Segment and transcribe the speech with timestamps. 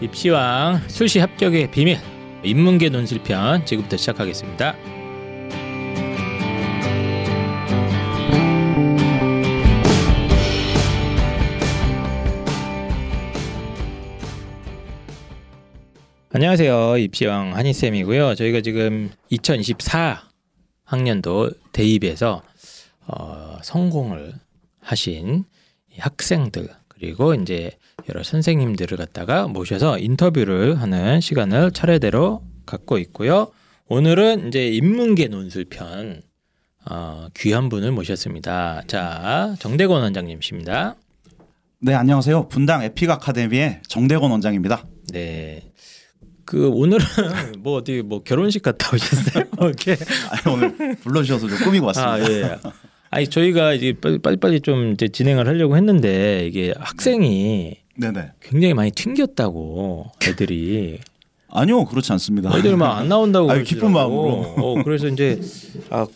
[0.00, 1.98] 입시왕 수시 합격의 비밀
[2.44, 4.76] 인문계 논술편 지금부터 시작하겠습니다.
[16.30, 16.98] 안녕하세요.
[16.98, 18.36] 입시왕 한희쌤이고요.
[18.36, 20.22] 저희가 지금 2024
[20.84, 22.42] 학년도 대입에서
[23.08, 24.34] 어, 성공을
[24.80, 25.44] 하신
[25.98, 26.68] 학생들
[26.98, 27.70] 그리고 이제
[28.08, 33.52] 여러 선생님들을 갖다가 모셔서 인터뷰를 하는 시간을 차례대로 갖고 있고요.
[33.88, 36.22] 오늘은 이제 인문계 논술편
[36.90, 38.82] 어, 귀한 분을 모셨습니다.
[38.86, 40.96] 자 정대권 원장님이십니다.
[41.80, 44.84] 네 안녕하세요 분당 에픽 아카데미의 정대건 원장입니다.
[45.12, 45.62] 네.
[46.44, 47.04] 그 오늘은
[47.60, 49.44] 뭐 어디 뭐 결혼식 갔다 오셨어요?
[49.60, 52.12] 이렇게 아, 오늘 불러주셔서 좀 꾸미고 왔습니다.
[52.14, 52.58] 아 예.
[53.10, 58.32] 아니 저희가 이제 빨리 빨리, 빨리 좀 이제 진행을 하려고 했는데 이게 학생이 네네.
[58.40, 60.98] 굉장히 많이 튕겼다고 애들이
[61.50, 62.56] 아니요 그렇지 않습니다.
[62.58, 63.92] 애들 막 안 나온다고 아유, 기쁜.
[63.92, 64.20] 마음으로.
[64.58, 65.40] 어, 그래서 이제
[65.90, 66.06] 아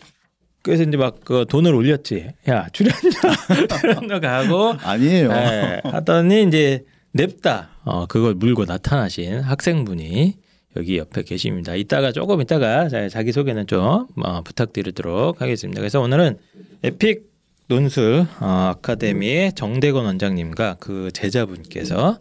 [0.61, 2.27] 그래서 이제 막 그 돈을 올렸지.
[2.49, 2.99] 야 출연료
[3.81, 5.31] 출연료 가고 아니에요.
[5.31, 10.35] 예, 하더니 이제 냅다 어 그걸 물고 나타나신 학생분이
[10.75, 11.75] 여기 옆에 계십니다.
[11.75, 15.79] 이따가 조금 이따가 자- 자기 소개는 좀 어, 부탁드리도록 하겠습니다.
[15.79, 16.37] 그래서 오늘은
[16.83, 17.31] 에픽
[17.67, 22.19] 논술 어, 아카데미의 정대건 원장님과 그 제자분께서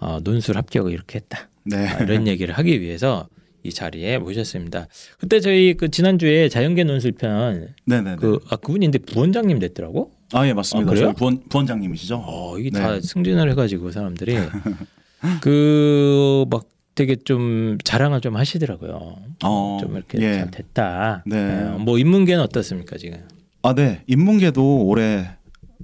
[0.00, 1.48] 어, 논술 합격을 이렇게 했다.
[1.64, 1.86] 네.
[1.88, 3.28] 아, 이런 얘기를 하기 위해서
[3.64, 4.86] 이 자리에 모셨습니다.
[5.18, 7.74] 그때 저희 그 지난주에 자연계 논술편.
[8.16, 10.12] 그 아 그분인데 부원장님 됐더라고.
[10.32, 10.90] 아 예 맞습니다.
[10.90, 11.12] 아, 그래요?
[11.14, 12.22] 부원 부원장님이시죠?
[12.24, 12.78] 어, 이게 네.
[12.80, 14.36] 다 승진을 해가지고 사람들이
[15.42, 16.64] 그 막
[16.98, 19.16] 되게 좀 자랑을 좀 하시더라고요.
[19.44, 20.34] 어, 좀 이렇게 예.
[20.38, 21.22] 잘 됐다.
[21.26, 21.36] 네.
[21.36, 23.20] 예, 뭐 인문계는 어떻습니까 지금?
[23.62, 24.02] 아 네.
[24.08, 25.30] 인문계도 올해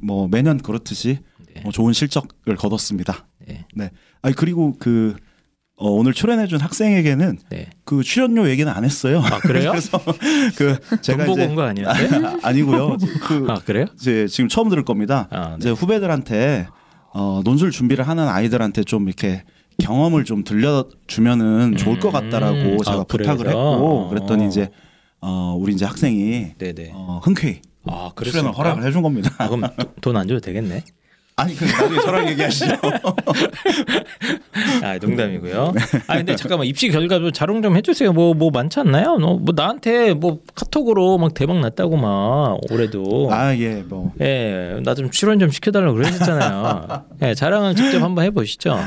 [0.03, 1.21] 뭐 매년 그렇듯이
[1.55, 1.61] 네.
[1.63, 3.29] 뭐 좋은 실적을 거뒀습니다.
[3.47, 3.65] 네.
[3.77, 3.91] 네.
[4.23, 5.15] 아니 그리고 그
[5.77, 7.71] 어, 오늘 출연해준 학생에게는 네.
[7.85, 9.21] 그 출연료 얘기는 안 했어요.
[9.25, 9.71] 아 그래요?
[9.79, 9.99] 그래서
[10.57, 12.39] 그돈 제가 보고 온 거 아니었어요?
[12.43, 12.97] 아니고요.
[13.23, 13.87] 그 아 그래요?
[13.95, 15.29] 이제 지금 처음 들을 겁니다.
[15.31, 15.57] 아, 네.
[15.61, 16.67] 이제 후배들한테
[17.13, 19.45] 어, 논술 준비를 하는 아이들한테 좀 이렇게
[19.79, 23.49] 경험을 좀 들려주면은 좋을 것 같다라고 음, 제가 아, 부탁을?
[23.49, 24.49] 했고 그랬더니 어.
[24.49, 24.71] 이제
[25.21, 26.93] 어, 우리 이제 학생이 네네.
[26.95, 28.53] 어, 흔쾌히 아 출연을?
[28.53, 29.31] 허락을 해준 겁니다.
[29.39, 29.69] 아, 그럼
[30.01, 30.83] 돈 안 줘도 되겠네.
[31.37, 32.77] 아니 그 나중에 저랑 얘기하시죠.
[34.83, 35.73] 아 농담이고요.
[35.75, 35.81] 네.
[36.07, 38.13] 아 근데 잠깐만 입시 결과 좀 자랑 좀 해주세요.
[38.13, 39.17] 뭐 뭐 많지 않나요?
[39.19, 43.29] 너, 뭐 나한테 뭐 카톡으로 막 대박 났다고 막 올해도.
[43.33, 44.13] 아 예 뭐.
[44.21, 47.05] 예, 나 좀 출연 좀 시켜달라고 그러셨잖아요.
[47.23, 48.79] 예, 자랑을 직접 한번 해보시죠.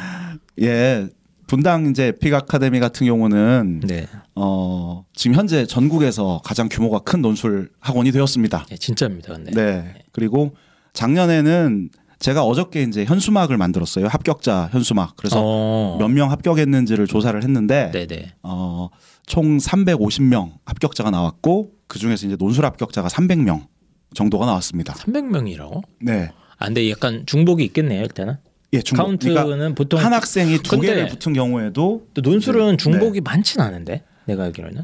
[0.62, 1.08] 예
[1.48, 7.70] 분당 이제 에픽 아카데미 같은 경우는 네, 어, 지금 현재 전국에서 가장 규모가 큰 논술
[7.80, 8.66] 학원이 되었습니다.
[8.72, 9.34] 예, 진짜입니다.
[9.34, 9.52] 근데.
[9.52, 9.94] 네.
[10.12, 10.56] 그리고
[10.94, 14.08] 작년에는 제가 어저께 이제 현수막을 만들었어요.
[14.08, 15.16] 합격자 현수막.
[15.16, 18.34] 그래서 어, 몇명 합격했는지를 조사를 했는데 네네.
[18.44, 18.90] 어,
[19.26, 23.68] 총 350명 합격자가 나왔고 그 중에서 이제 논술 합격자가 300명
[24.14, 24.94] 정도가 나왔습니다.
[24.96, 25.84] 300명이라고?
[26.02, 26.32] 네.
[26.58, 28.38] 아, 근데 약간 중복이 있겠네요, 일단은.
[28.74, 29.04] 예, 중복.
[29.06, 32.78] 카운트는 그러니까 보통 한 학생이 두 개를 붙은 경우에도 또 논술은 네.
[32.78, 34.84] 중복이 많진 않은데 내가 알기로는.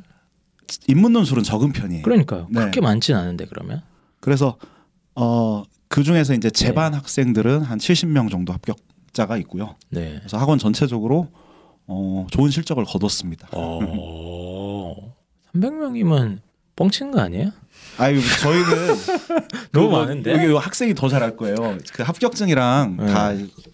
[0.88, 2.04] 인문 논술은 적은 편이에요.
[2.04, 2.48] 그러니까요.
[2.50, 2.60] 네.
[2.62, 3.82] 그렇게 많진 않은데 그러면.
[4.22, 4.58] 그래서
[5.16, 9.76] 어, 그 중에서 이제 재반 학생들은 한 70명 정도 합격자가 있고요.
[9.90, 10.16] 네.
[10.20, 11.28] 그래서 학원 전체적으로
[11.86, 13.50] 어, 좋은 실적을 거뒀습니다.
[13.52, 15.14] 어,
[15.54, 16.40] 300명이면
[16.76, 17.52] 뻥치는 거 아니에요?
[17.98, 18.96] 아유 저희는
[19.72, 20.32] 너무 많은데?
[20.32, 21.78] 여기 학생이 더 잘할 거예요.
[21.94, 23.06] 그 합격증이랑 네.
[23.08, 23.32] 다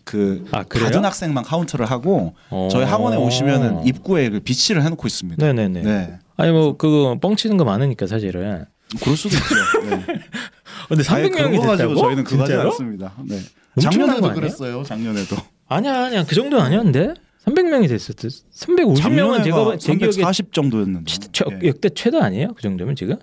[0.09, 0.63] 그 아?
[0.63, 2.67] 받은 학생만 카운트를 하고 어.
[2.71, 5.45] 저희 학원에 오시면은 입구에 그 비치를 해놓고 있습니다.
[5.45, 5.83] 네네네.
[5.83, 6.19] 네.
[6.35, 8.65] 아니 뭐 그거 뻥치는 거 많으니까 사실은.
[9.03, 9.87] 그럴 수도 있죠.
[9.87, 10.03] 네.
[10.89, 11.95] 근데 아예 300명이 그런 거 가지고?
[11.95, 12.69] 저희는 그거 하지 진짜로?
[12.71, 13.13] 않습니다.
[13.23, 13.39] 네.
[13.79, 14.33] 작년에도?
[14.33, 14.83] 그랬어요.
[14.83, 15.35] 작년에도.
[15.67, 17.13] 아니야 아니야 그 정도는 아니었는데
[17.45, 18.27] 300명이 됐었대.
[18.29, 21.05] 350명은 제가 제 기억에 340 정도였는데.
[21.05, 21.67] 최, 최, 예.
[21.67, 22.55] 역대 최다 아니에요?
[22.55, 23.17] 그 정도면 지금?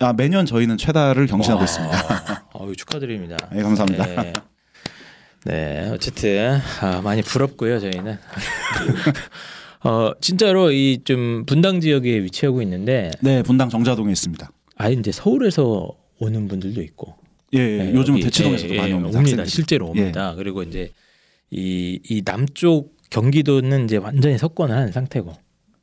[0.00, 2.48] 아, 매년 저희는 최다를 경신하고 와, 있습니다.
[2.60, 3.38] 아유, 축하드립니다.
[3.50, 4.04] 네, 감사합니다.
[4.22, 4.32] 네,
[5.46, 8.16] 네, 어쨌든 아, 많이 부럽고요 저희는.
[9.84, 14.50] 어 진짜로 이 좀 분당 지역에 위치하고 있는데 네, 분당 정자동에 있습니다.
[14.76, 15.88] 아예 이제 서울에서
[16.18, 17.14] 오는 분들도 있고.
[17.54, 17.76] 예, 예.
[17.84, 19.06] 네, 요즘은 여기, 대치동에서도 예, 많이 예, 옵니다.
[19.06, 19.18] 옵니다.
[19.20, 19.48] 학생들이.
[19.48, 20.00] 실제로 예.
[20.00, 20.34] 옵니다.
[20.36, 20.90] 그리고 이제
[21.50, 25.32] 이, 이 남쪽 경기도는 이제 완전히 석권을 한 상태고.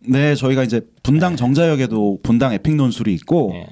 [0.10, 3.68] 네, 저희가 이제 분당 정자역에도 분당 에픽 논술이 있고 예.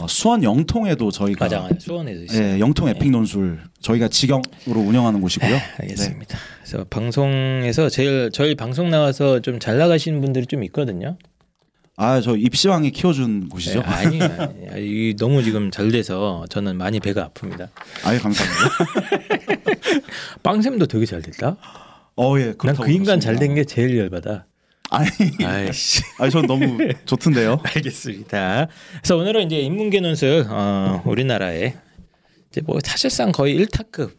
[0.00, 1.74] 어, 수원 영통에도 저희가 맞아, 맞아.
[1.80, 2.40] 수원에도 있어요.
[2.54, 5.50] 예, 영통 에픽 논술 저희가 직영으로 운영하는 곳이고요.
[5.50, 6.38] 네, 알겠습니다.
[6.62, 11.18] 그래서 방송에서 제일 저희 방송 나와서 좀 잘 나가시는 분들이 좀 있거든요.
[11.96, 13.80] 아, 저 입시왕이 키워준 곳이죠.
[13.80, 17.68] 네, 아니, 아니, 이 너무 지금 잘 돼서 저는 많이 배가 아픕니다.
[18.04, 18.68] 아예 감사합니다.
[20.44, 21.56] 빵샘도 되게 잘 됐다.
[22.16, 22.44] 어, 예.
[22.46, 23.18] 난 그렇다고 그 인간.
[23.18, 24.44] 잘 된 게 제일 열받아.
[24.90, 25.08] 아니,
[25.44, 26.02] 아이씨.
[26.18, 27.60] 아니 전 너무 좋던데요.
[27.62, 28.68] 알겠습니다.
[28.98, 31.74] 그래서 오늘은 이제 인문계 논술 어, 우리나라에
[32.50, 34.10] 이제 뭐 사실상 거의 1타급이라고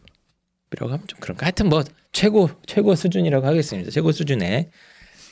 [0.86, 1.46] 하면 좀 그런가.
[1.46, 1.82] 하여튼 뭐
[2.12, 3.90] 최고 최고 수준이라고 하겠습니다.
[3.90, 4.70] 최고 수준의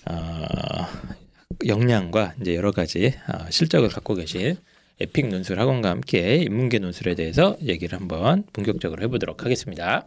[0.07, 0.87] 어,
[1.67, 4.57] 역량과 이제 여러 가지 어, 실적을 갖고 계신
[5.01, 10.07] 에픽 논술 학원과 함께 인문계 논술에 대해서 얘기를 한번 본격적으로 해보도록 하겠습니다.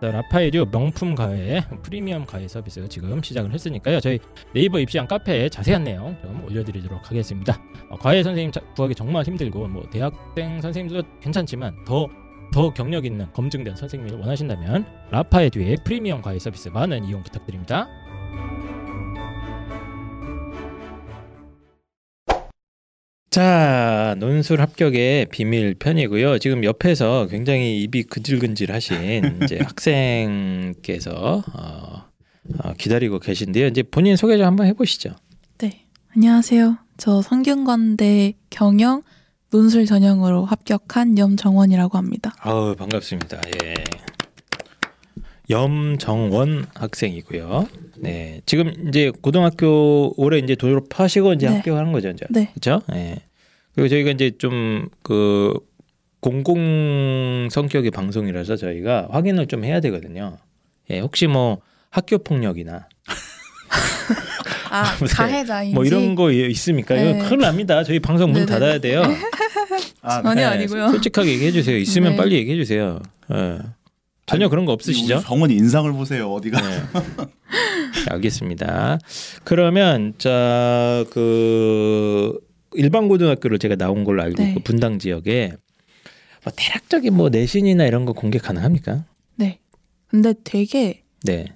[0.00, 4.00] 자, 라파에듀 명품 과외 프리미엄 과외 서비스 지금 시작을 했으니까요.
[4.00, 4.18] 저희
[4.52, 7.58] 네이버 입시한 카페에 자세한 내용 좀 올려드리도록 하겠습니다.
[7.88, 12.08] 어, 과외 선생님 자- 구하기 정말 힘들고 뭐 대학생 선생님도 괜찮지만 더
[12.52, 17.88] 더 경력 있는 검증된 선생님을 원하신다면 라파에듀의 프리미엄 과외 서비스 많은 이용 부탁드립니다.
[23.34, 26.38] 자, 논술 합격의 비밀 편이고요.
[26.38, 32.04] 지금 옆에서 굉장히 입이 근질근질 하신 이제 학생께서 어,
[32.58, 33.66] 어, 기다리고 계신데요.
[33.66, 35.16] 이제 본인 소개 좀 한번 해보시죠.
[35.58, 35.84] 네,
[36.14, 36.78] 안녕하세요.
[36.96, 39.02] 저 성균관대 경영
[39.50, 42.36] 논술 전형으로 합격한 염정원이라고 합니다.
[42.38, 43.40] 아우 반갑습니다.
[43.64, 43.74] 예.
[45.50, 47.66] 염정원 학생이고요.
[47.98, 51.56] 네, 지금 이제 고등학교 올해 이제 졸업하시고 이제 네.
[51.56, 52.26] 합격하는 거죠, 이제.
[52.30, 52.82] 네, 그렇죠?
[52.94, 53.16] 예.
[53.74, 55.54] 그리고 저희가 이제 좀 그
[56.20, 60.38] 공공 성격의 방송이라서 저희가 확인을 좀 해야 되거든요.
[60.88, 61.58] 예, 혹시 뭐
[61.90, 62.88] 학교 폭력이나
[64.70, 66.94] 아 가해자인지 뭐 이런 거 있습니까?
[66.96, 67.18] 이거 네.
[67.28, 67.84] 큰일 납니다.
[67.84, 68.58] 저희 방송 문 네네네.
[68.58, 69.02] 닫아야 돼요.
[70.00, 70.88] 아, 전혀 네, 아니고요.
[70.92, 71.76] 솔직하게 얘기해 주세요.
[71.76, 72.16] 있으면 네.
[72.16, 73.00] 빨리 얘기해 주세요.
[73.30, 73.58] 예.
[74.26, 75.16] 전혀 아니, 그런 거 없으시죠?
[75.16, 76.32] 우리 정원 인상을 보세요.
[76.32, 76.60] 어디가?
[76.60, 76.82] 네.
[78.10, 78.98] 알겠습니다.
[79.44, 81.14] 그러면 자그
[82.74, 84.50] 일반 고등학교를 제가 나온 걸로 알고 네.
[84.50, 85.52] 있고 분당 지역에
[86.44, 89.04] 뭐 대략적인 뭐 내신이나 이런 거 공개 가능합니까?
[89.36, 89.60] 네.
[90.08, 91.46] 근데 되게 네.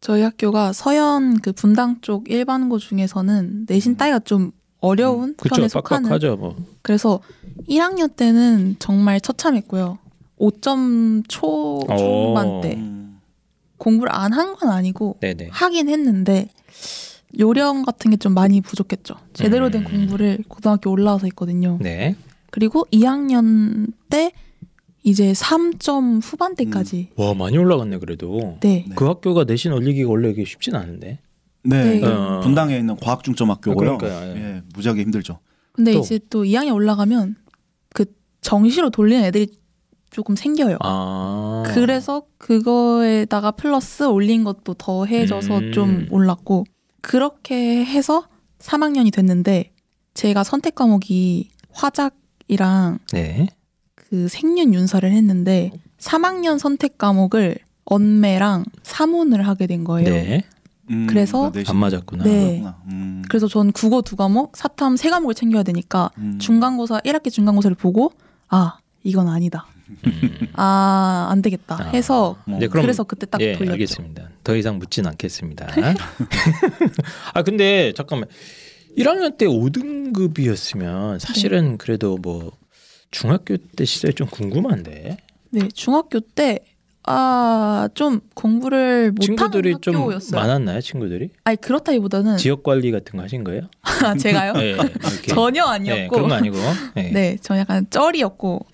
[0.00, 5.56] 저희 학교가 서현 그 분당 쪽 일반고 중에서는 내신 따기가 좀 어려운 그렇죠.
[5.56, 6.36] 편에 속하는 빡빡하죠.
[6.36, 6.56] 뭐.
[6.82, 7.20] 그래서
[7.68, 9.98] 1학년 때는 정말 처참했고요.
[10.38, 11.96] 5점 초 어.
[11.96, 13.20] 중반대 음,
[13.78, 15.48] 공부를 안 한 건 아니고 네네.
[15.50, 16.48] 하긴 했는데
[17.38, 19.14] 요령 같은 게 좀 많이 부족했죠.
[19.32, 19.90] 제대로 된 음.
[19.90, 21.78] 공부를 고등학교 올라와서 했거든요.
[21.80, 22.16] 네.
[22.50, 24.32] 그리고 2학년 때
[25.02, 27.10] 이제 3점 후반대까지.
[27.16, 28.58] 와 많이 올라갔네 그래도.
[28.60, 28.84] 네.
[28.88, 28.94] 네.
[28.94, 31.18] 그 학교가 내신 올리기가 원래 이게 쉽진 않은데.
[31.62, 32.00] 네.
[32.00, 32.06] 네.
[32.06, 32.40] 어.
[32.42, 33.94] 분당에 있는 과학 중점 학교고요.
[33.94, 34.36] 아, 그러니까요.
[34.36, 34.40] 예.
[34.56, 35.38] 예, 무지하게 힘들죠.
[35.72, 35.98] 근데 또.
[35.98, 37.36] 이제 또 2학년 올라가면
[37.92, 38.06] 그
[38.40, 39.48] 정시로 돌리는 애들이
[40.16, 40.78] 조금 생겨요.
[40.80, 41.62] 아.
[41.66, 45.72] 그래서 그거에다가 플러스 올린 것도 더해져서 음.
[45.72, 46.64] 좀 올랐고
[47.02, 48.26] 그렇게 해서
[48.58, 49.74] 3학년이 됐는데
[50.14, 53.48] 제가 선택 과목이 화작이랑 네.
[53.94, 60.08] 그 생윤 윤사를 했는데 3학년 선택 과목을 언매랑 사문을 하게 된 거예요.
[60.08, 60.44] 네.
[60.90, 62.24] 음, 그래서 그안 맞았구나.
[62.24, 62.64] 네.
[62.86, 66.38] 음, 그래서 전 국어 두 과목, 사탐 세 과목을 챙겨야 되니까 음.
[66.38, 68.12] 중간고사 1학기 중간고사를 보고
[68.48, 69.66] 아 이건 아니다.
[70.06, 70.48] 음.
[70.54, 71.88] 아안 되겠다 아.
[71.90, 73.72] 해서 뭐, 이제 그럼 그래서 그때 딱 예, 돌렸죠.
[73.72, 74.30] 알겠습니다.
[74.44, 75.68] 더 이상 묻진 않겠습니다.
[77.34, 78.28] 아 근데 잠깐만
[78.96, 82.52] 1학년 때 5등급이었으면 사실은 그래도 뭐
[83.10, 85.18] 중학교 때 시절 좀 궁금한데
[85.50, 86.60] 네, 중학교 때
[87.08, 90.40] 아, 좀 공부를 못하는 친구들이 좀 학교였어요.
[90.40, 91.30] 많았나요, 친구들이?
[91.44, 93.62] 아니 그렇다기보다는 지역 관리 같은 거 하신 거예요?
[93.82, 94.54] 아, 제가요?
[94.54, 94.76] 네.
[95.28, 96.56] 전혀 네, 아니었고 그런 거 아니고.
[96.96, 97.10] 네.
[97.12, 98.66] 네, 저 약간 쩔이었고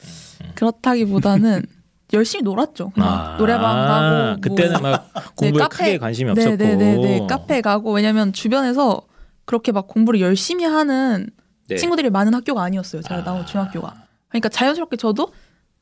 [0.55, 1.63] 그렇다기보다는
[2.13, 2.91] 열심히 놀았죠.
[2.91, 6.57] 그냥 아, 노래방 가고 뭐 그때는 막 공부에 카페- 크게 관심이 없었고.
[6.57, 9.03] 네네네네 카페 가고 왜냐면 주변에서
[9.47, 11.29] 그렇게 막 공부를 열심히 하는
[11.69, 11.77] 네.
[11.77, 13.03] 친구들이 많은 학교가 아니었어요.
[13.03, 13.25] 제가 아.
[13.25, 13.95] 나온 중학교가.
[14.29, 15.33] 그러니까 자연스럽게 저도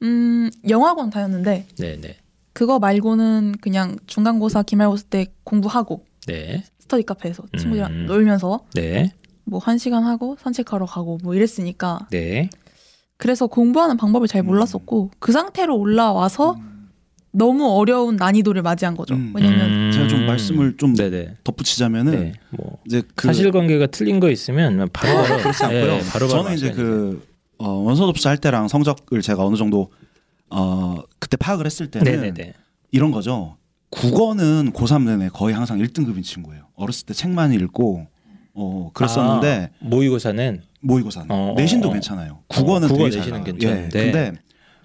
[0.02, 2.17] 음 영어학원 다녔는데 네네.
[2.52, 6.64] 그거 말고는 그냥 중간고사 기말고사 때 공부하고 네.
[6.79, 8.07] 스터디 카페에서 친구들이랑 음.
[8.07, 9.12] 놀면서 네.
[9.45, 12.50] 뭐한 시간 하고 산책하러 가고 뭐 이랬으니까 네.
[13.21, 16.57] 그래서 공부하는 방법을 잘 몰랐었고 그 상태로 올라와서
[17.33, 19.15] 너무 어려운 난이도를 맞이한 거죠.
[19.15, 19.33] 음.
[19.37, 19.91] 왜냐면 음.
[19.93, 21.37] 제가 좀 말씀을 좀 네네.
[21.45, 22.33] 덧붙이자면은 네.
[22.49, 25.99] 뭐 이제 그 사실관계가 틀린 거 있으면 바로 바로 그렇지 않고요.
[26.11, 27.23] 바로 저는 이제 그
[27.59, 29.93] 어, 원서 접수 할 때랑 성적을 제가 어느 정도
[30.49, 32.55] 어, 그때 파악을 했을 때는 네네네.
[32.91, 33.59] 이런 거죠.
[33.91, 36.62] 국어는 고3 내내 거의 항상 1등급인 친구예요.
[36.75, 38.07] 어렸을 때 책만 읽고
[38.55, 41.93] 어, 그랬었는데 아, 모의고사는 모의고사는 어, 내신도 어.
[41.93, 42.41] 괜찮아요.
[42.49, 43.45] 국어는 국어 되게 잘.
[43.45, 43.99] 괜찮은데.
[43.99, 44.33] 예, 근데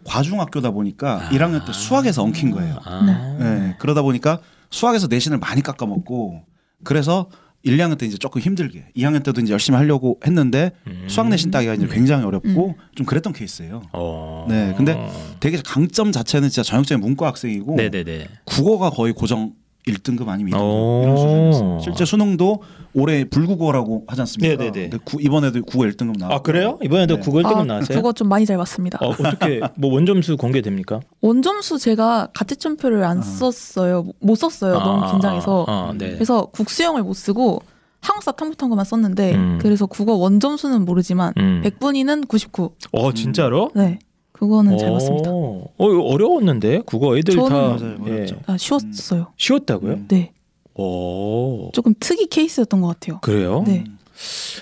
[0.03, 1.29] 과중학교다 보니까 아.
[1.29, 2.77] 1학년 때 수학에서 엉킨 거예요.
[2.83, 3.37] 아.
[3.41, 6.43] 예, 그러다 보니까 수학에서 내신을 많이 깎아 먹고
[6.83, 7.29] 그래서
[7.63, 11.05] 1, 2학년 때 이제 조금 힘들게 2학년 때도 이제 열심히 하려고 했는데 음.
[11.09, 13.81] 수학 내신 따기가 이제 굉장히 어렵고 좀 그랬던 케이스예요.
[13.91, 14.45] 어.
[14.47, 14.95] 네, 근데
[15.39, 18.27] 되게 강점 자체는 진짜 전형적인 문과 학생이고 네네네.
[18.45, 19.53] 국어가 거의 고정
[19.87, 21.01] 1등급 아니면 2등급 오.
[21.03, 21.79] 이런 수준이었어요.
[21.81, 22.61] 실제 수능도
[22.93, 24.55] 올해 불국어라고 하지 않습니까?
[24.63, 24.89] 네네네.
[24.89, 26.79] 근데 구- 이번에도 국어 1등급 나왔고 아 그래요?
[26.81, 27.21] 이번에도 네.
[27.21, 27.97] 국어 1등급 아, 나왔어요?
[27.97, 28.97] 그거 좀 많이 잘 봤습니다.
[29.01, 31.01] 어, 어떻게 뭐 원점수 공개됩니까?
[31.21, 33.21] 원점수 제가 가채점표를 안 아.
[33.21, 34.05] 썼어요.
[34.19, 34.79] 못 썼어요.
[34.79, 35.65] 너무 아, 긴장해서.
[35.67, 36.13] 아, 아, 네.
[36.13, 37.61] 그래서 국수형을 못 쓰고
[38.01, 39.59] 한국사 탐구한 것만 썼는데 음.
[39.61, 41.61] 그래서 국어 원점수는 모르지만 음.
[41.65, 42.71] 100분위는 99.
[42.91, 43.71] 어 진짜로?
[43.75, 43.99] 네.
[44.39, 44.93] 그거는 잘 오.
[44.93, 45.29] 봤습니다.
[45.31, 48.25] 어 이거 어려웠는데 국어 애들 다 저는- 맞아요, 예.
[48.47, 49.27] 아, 쉬웠어요.
[49.37, 49.93] 쉬웠다고요?
[49.93, 50.05] 음.
[50.09, 50.31] 네.
[50.75, 53.19] 오 조금 특이 케이스였던 것 같아요.
[53.21, 53.63] 그래요?
[53.65, 53.85] 네.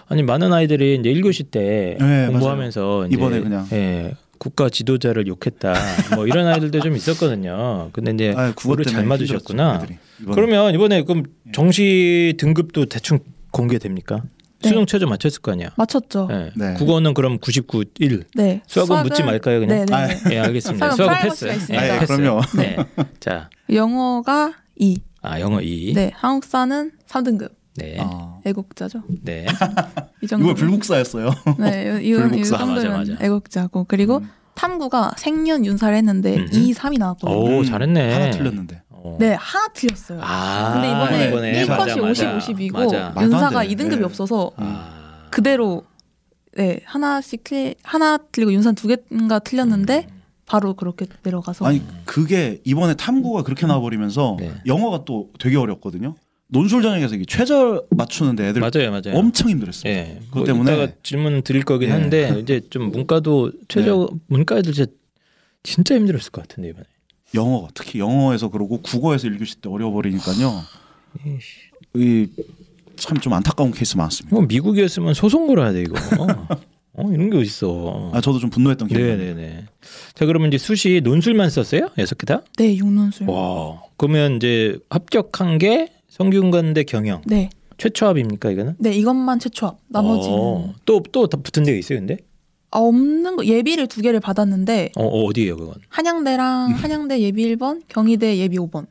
[0.08, 3.68] 아니 많은 아이들이 이제 1교시 때 네, 공부하면서 이제 이번에 그냥.
[3.72, 5.74] 예, 국가 지도자를 욕했다
[6.16, 7.90] 뭐 이런 아이들도 좀 있었거든요.
[7.94, 9.80] 근데 이제 아, 국어 국어를 잘 맞으셨구나.
[9.80, 10.00] 힘들었죠.
[10.22, 10.36] 이번에.
[10.36, 13.20] 그러면 이번에 그럼 정시 등급도 대충
[13.52, 14.22] 공개됩니까?
[14.64, 14.70] 네.
[14.70, 15.70] 수능 최저 맞췄을 거 아니야.
[15.78, 16.28] 맞췄죠.
[16.32, 16.52] 예.
[16.56, 16.74] 네.
[16.76, 18.24] 국어는 그럼 99, 1.
[18.36, 18.62] 네.
[18.68, 19.78] 수학은 묻지 말까요, 그냥?
[19.80, 19.94] 네, 네.
[19.96, 20.36] 아, 네.
[20.36, 20.92] 예, 알겠습니다.
[20.92, 21.46] 수학은 수학은 패스.
[21.64, 21.82] 있으니까.
[21.84, 22.18] 아, 예, 패스.
[22.18, 22.42] 그럼요.
[22.58, 22.78] 네.
[23.20, 24.98] 자, 영어가 2.
[25.22, 25.94] 아 영어 2.
[25.94, 26.12] 네.
[26.16, 27.52] 한국사는 3등급.
[27.76, 27.98] 네.
[28.00, 28.40] 아.
[28.44, 28.50] 네.
[28.52, 29.04] 애국자죠.
[29.10, 29.16] 이
[30.22, 30.54] 이거 정도.
[30.54, 31.32] 불국사였어요.
[31.60, 32.58] 네, 이, 이, 이 불국사.
[32.58, 33.26] 정도면 맞아, 맞아.
[33.26, 34.30] 애국자고 그리고 음.
[34.56, 36.48] 탐구가 생년 윤사를 했는데 음.
[36.52, 37.36] 2, 3이 나왔거든요.
[37.36, 38.14] 오, 음, 잘했네.
[38.14, 38.83] 하나 틀렸는데.
[39.04, 39.18] 어.
[39.20, 40.20] 네, 하나 틀렸어요.
[40.24, 43.14] 아, 근데 이번에 이번에 1컷이 맞아, 50, 50이고 맞아.
[43.22, 43.68] 윤사가 돼.
[43.68, 44.04] 2등급이 네.
[44.06, 45.28] 없어서 아.
[45.30, 45.84] 그대로
[46.56, 50.08] 네 하나씩 틀 하나 틀리고 윤사 두 개인가 틀렸는데
[50.46, 54.54] 바로 그렇게 내려가서 아니 그게 이번에 탐구가 그렇게 나와버리면서 네.
[54.66, 56.16] 영어가 또 되게 어렵거든요.
[56.48, 59.18] 논술 전형에서 이게 최저 맞추는데 애들 맞아요, 맞아요.
[59.18, 59.92] 엄청 힘들었어요.
[59.92, 60.20] 예.
[60.30, 61.94] 그것 뭐 때문에 질문 드릴 거긴 예.
[61.94, 64.20] 한데 이제 좀 문과도 최저 네.
[64.28, 64.92] 문과 애들 진짜
[65.64, 66.86] 진짜 힘들었을 것 같은데 이번에.
[67.36, 70.62] 영어 특히 영어에서 그러고 국어에서 1교시 때 어려워버리니까요.
[71.96, 72.28] 이
[72.96, 74.38] 참 좀 안타까운 케이스 많습니다.
[74.38, 75.96] 이거 미국이었으면 소송 걸어야 돼 이거.
[76.96, 78.12] 어 이런 게 어딨어.
[78.14, 79.04] 아 저도 좀 분노했던 기억이.
[79.04, 79.66] 네네네.
[80.14, 81.90] 자 그러면 이제 수시 논술만 썼어요?
[81.98, 82.44] 여섯 개 다?
[82.58, 83.82] 네 육논술 와.
[83.98, 87.50] 그러면 이제 합격한 게 성균관대 경영 네.
[87.80, 88.76] 최초합입니까 이거는?
[88.78, 92.18] 네 이것만 최초합 나머지는 또또 다 붙은 데가 있어요 근데?
[92.74, 95.76] 아, 없는 거 예비를 두 개를 받았는데 어, 어 어디예요 그건?
[95.90, 98.88] 한양대랑 한양대 예비 1번 경희대 예비 5번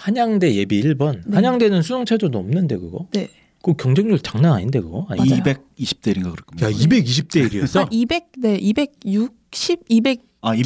[0.00, 1.20] 한양대 예비 1번.
[1.26, 1.34] 네.
[1.36, 3.06] 한양대는 수능 최저도 없는데 그거?
[3.12, 3.28] 네.
[3.62, 5.06] 그 경쟁률 장난 아닌데 그거?
[5.10, 5.42] 아니, 맞아요.
[5.42, 6.66] 220대인가 그럴 겁니다.
[6.66, 7.80] 야 220대 1이었어?
[7.80, 10.64] 한 200, 네, 260, 210에서 아 200.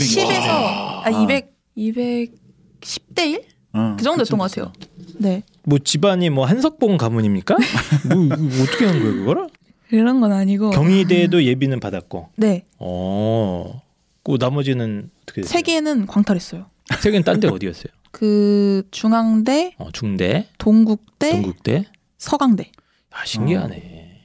[1.04, 3.42] 아, 200, 210대 1?
[3.72, 4.72] 어, 그 정도였던 것 같아요.
[5.18, 5.42] 네.
[5.64, 7.56] 뭐 집안이 뭐 한석봉 가문입니까?
[8.08, 9.48] 뭐 이거 어떻게 한 거예요 그거를?
[9.88, 10.70] 그런 건 아니고.
[10.70, 12.30] 경희대도 예비는 받았고.
[12.36, 12.64] 네.
[12.78, 13.82] 어.
[14.22, 15.52] 그 나머지는 어떻게 됐어요?
[15.52, 16.66] 세 개는 광탈했어요.
[17.00, 17.92] 세 개는 딴 데 어디였어요?
[18.10, 21.84] 그 중앙대, 어, 중대, 동국대, 동국대.
[22.18, 22.70] 서강대.
[23.10, 24.20] 아 신기하네.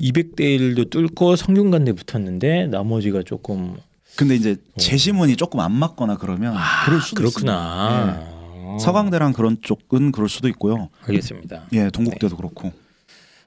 [0.00, 3.76] 200대 1도 뚫고 성균관대 붙었는데 나머지가 조금
[4.16, 6.54] 근데 이제 재시문이 조금 안 맞거나 그러면
[6.86, 7.26] 그럴 수도 어.
[7.26, 8.08] 아, 그렇구나.
[8.20, 8.72] 있습니다.
[8.74, 8.78] 예.
[8.78, 10.88] 서강대랑 그런 쪽은 그럴 수도 있고요.
[11.06, 11.68] 알겠습니다.
[11.74, 12.72] 예, 동국대도 그렇고.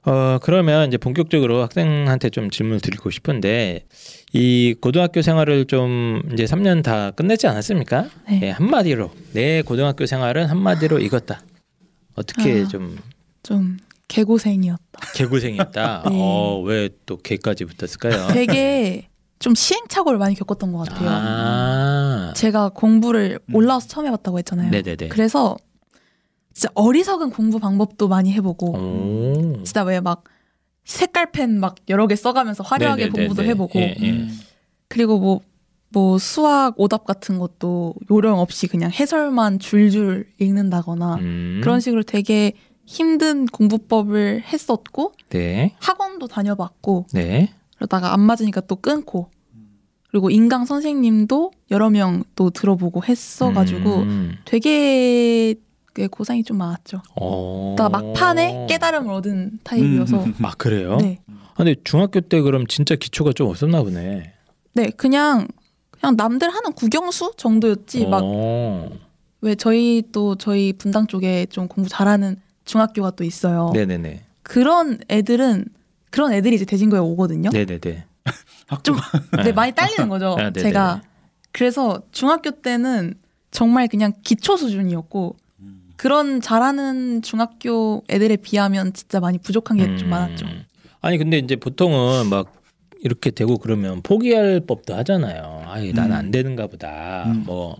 [0.06, 3.84] 어 그러면 이제 본격적으로 학생한테 좀 질문을 드리고 싶은데
[4.32, 8.08] 이 고등학교 생활을 좀 이제 3년 다 끝냈지 않았습니까?
[8.28, 8.40] 네.
[8.44, 11.42] 예, 한마디로 내 고등학교 생활은 한마디로 이겼다.
[12.16, 12.68] 어떻게 아.
[12.68, 12.96] 좀
[13.42, 13.78] 좀
[14.08, 14.80] 개고생이었다.
[15.14, 16.04] 개고생이었다.
[16.10, 16.18] 네.
[16.20, 18.28] 어 왜 또 개까지 붙었을까요?
[18.34, 21.08] 되게 좀 시행착오를 많이 겪었던 것 같아요.
[21.10, 22.32] 아.
[22.36, 23.54] 제가 공부를 음.
[23.54, 24.70] 올라와서 처음 해봤다고 했잖아요.
[24.70, 25.08] 네네네.
[25.08, 25.56] 그래서
[26.60, 29.62] 진짜 어리석은 공부 방법도 많이 해보고 오.
[29.64, 30.24] 진짜 왜 막
[30.84, 33.26] 색깔 펜 막 여러 개 써가면서 화려하게 네네네네.
[33.28, 34.10] 공부도 해보고 예, 예.
[34.10, 34.38] 음.
[34.88, 35.40] 그리고 뭐,
[35.88, 41.60] 뭐 수학 오답 같은 것도 요령 없이 그냥 해설만 줄줄 읽는다거나 음.
[41.62, 42.52] 그런 식으로 되게
[42.84, 45.74] 힘든 공부법을 했었고 네.
[45.80, 47.54] 학원도 다녀봤고 네.
[47.76, 49.30] 그러다가 안 맞으니까 또 끊고
[50.10, 54.34] 그리고 인강 선생님도 여러 명 또 들어보고 했어가지고 음.
[54.44, 55.54] 되게
[55.94, 57.02] 꽤 고생이 좀 많았죠.
[57.20, 57.74] 어.
[57.76, 60.34] 그러다가 막판에 깨달음을 얻은 타입이어서 음.
[60.38, 60.96] 막 그래요?
[60.96, 64.32] 네, 아, 근데 중학교 때 그럼 진짜 기초가 좀 없었나 보네.
[64.74, 65.48] 네 그냥
[65.90, 68.90] 그냥 남들 하는 국영수 정도였지 막 어.
[69.40, 73.70] 왜 저희 또 저희 분당 쪽에 좀 공부 잘하는 중학교가 또 있어요.
[73.74, 74.24] 네네네.
[74.42, 75.66] 그런 애들은
[76.10, 77.50] 그런 애들이 이제 대진고에 오거든요.
[77.50, 78.04] 네네네.
[78.84, 78.96] 좀
[79.44, 80.36] 네, 많이 딸리는 거죠.
[80.38, 80.50] 아.
[80.52, 81.02] 제가
[81.52, 83.14] 그래서 중학교 때는
[83.50, 85.36] 정말 그냥 기초 수준이었고
[86.00, 90.08] 그런 잘하는 중학교 애들에 비하면 진짜 많이 부족한 게좀 음.
[90.08, 90.46] 많았죠.
[91.02, 92.54] 아니 근데 이제 보통은 막
[93.02, 95.64] 이렇게 되고 그러면 포기할 법도 하잖아요.
[95.66, 96.16] 아이 난 음.
[96.16, 97.24] 안 되는가 보다.
[97.26, 97.42] 음.
[97.44, 97.76] 뭐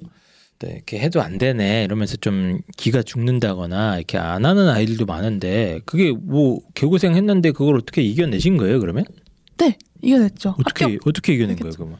[0.58, 6.12] 네, 이렇게 해도 안 되네 이러면서 좀 기가 죽는다거나 이렇게 안 하는 아이들도 많은데 그게
[6.12, 9.06] 뭐 개고생 했는데 그걸 어떻게 이겨내신 거예요 그러면?
[9.56, 10.56] 네, 이겨냈죠.
[10.58, 11.56] 어떻게 학교 어떻게 이겨낸.
[11.56, 11.96] 거예요 그러면?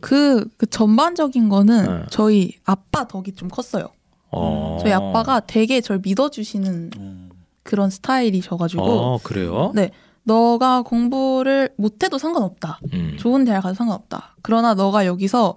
[0.00, 2.06] 그, 그 전반적인 거는 네.
[2.10, 3.88] 저희 아빠 덕이 좀 컸어요.
[4.30, 4.78] 어.
[4.80, 7.30] 저희 아빠가 되게 절 믿어주시는 음.
[7.62, 9.72] 그런 스타일이셔가지고 어 그래요?
[9.74, 9.90] 네.
[10.24, 12.80] 너가 공부를 못해도 상관없다.
[12.92, 13.16] 음.
[13.18, 14.36] 좋은 대학 가도 상관없다.
[14.42, 15.54] 그러나 너가 여기서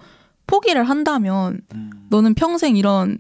[0.48, 1.90] 포기를 한다면 음.
[2.10, 3.18] 너는 평생 이런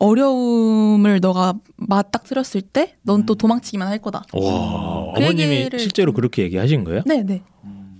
[0.00, 4.22] 어려움을 너가 맞닥뜨렸을 때 넌 또 도망치기만 할 거다.
[4.32, 7.02] 와그 아버님이 얘기를 실제로 좀- 그렇게 얘기하신 거예요?
[7.06, 7.42] 네, 네.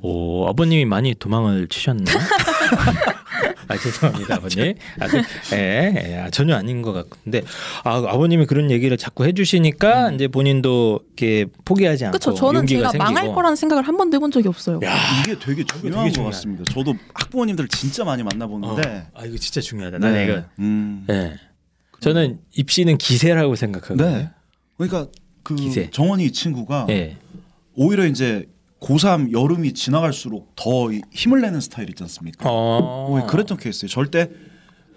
[0.01, 2.05] 오 아버님이 많이 도망을 치셨나?
[3.69, 4.75] 아 죄송합니다 아버님.
[4.99, 5.23] 아, 그,
[5.55, 7.43] 예, 예, 아, 전혀 아닌 것 같은데
[7.85, 12.35] 아 아버님이 그런 얘기를 자꾸 해주시니까 이제 본인도 이렇게 포기하지 않고 그렇죠.
[12.35, 13.13] 저는 용기가 제가 생기고.
[13.13, 14.81] 망할 거라는 생각을 한 번도 해본 적이 없어요.
[14.85, 16.31] 야, 이게 되게 중요한 되게 것.
[16.31, 16.65] 같습니다.
[16.73, 19.99] 저도 학부모님들 진짜 많이 만나보는데 어, 아 이거 진짜 중요하다.
[19.99, 20.25] 나는 네.
[20.25, 21.07] 이거 음.
[21.11, 21.35] 예.
[22.01, 24.09] 저는 입시는 기세라고 생각하거든요.
[24.17, 24.31] 네.
[24.77, 25.11] 그러니까
[25.43, 25.91] 그 기세.
[25.91, 27.17] 정원이 이 친구가 예.
[27.75, 28.47] 오히려 이제
[28.81, 32.49] 고3 여름이 지나갈수록 더 이- 힘을 내는 스타일 있지 않습니까?
[32.49, 32.79] 어.
[33.11, 33.89] 어, 그랬던 케이스예요.
[33.89, 34.31] 절대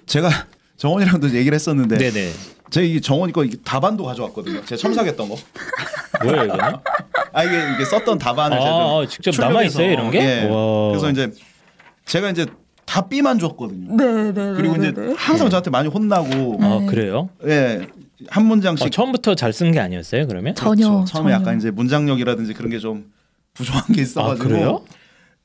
[0.06, 0.30] 제가
[0.78, 2.32] 정원이랑도 얘기를 했었는데 네네.
[2.70, 4.63] 제가 이 정원이 거 답안도 가져왔거든요.
[4.65, 5.36] 제가 첨삭했던 거.
[6.24, 6.63] 뭐예요 이거는?
[7.34, 10.20] 아 이게 이게 썼던 답안을 제가 좀 아, 직접 출력해서, 남아 있어요 이런 게?
[10.20, 10.44] 예.
[10.48, 10.89] 와.
[10.89, 11.32] 그래서 이제
[12.06, 12.46] 제가 이제
[12.86, 13.96] 다 B만 줬거든요.
[13.96, 16.86] 네, 네, 그리고 이제 항상 저한테 많이 혼나고 아 네.
[16.88, 17.30] 그래요?
[17.48, 17.88] 예.
[18.30, 20.54] 한 문장씩 어, 처음부터 잘 쓴 게 아니었어요 그러면?
[20.54, 21.06] 전혀 그렇죠.
[21.12, 21.36] 처음에 전혀.
[21.41, 23.12] 약간 이제 문장력이라든지 그런 게좀
[23.54, 24.82] 부족한 게아 있어가지고 그래요?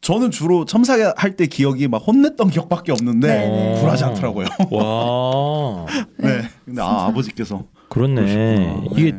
[0.01, 3.81] 저는 주로 첨삭할 때 기억이 막 혼냈던 기억밖에 없는데 네네.
[3.81, 4.47] 굴하지 않더라고요.
[4.71, 5.87] 와.
[6.19, 6.43] 네.
[6.65, 8.15] 근데 아, 아버지께서 그렇네.
[8.15, 8.85] 그러시구나.
[8.97, 9.19] 이게 네.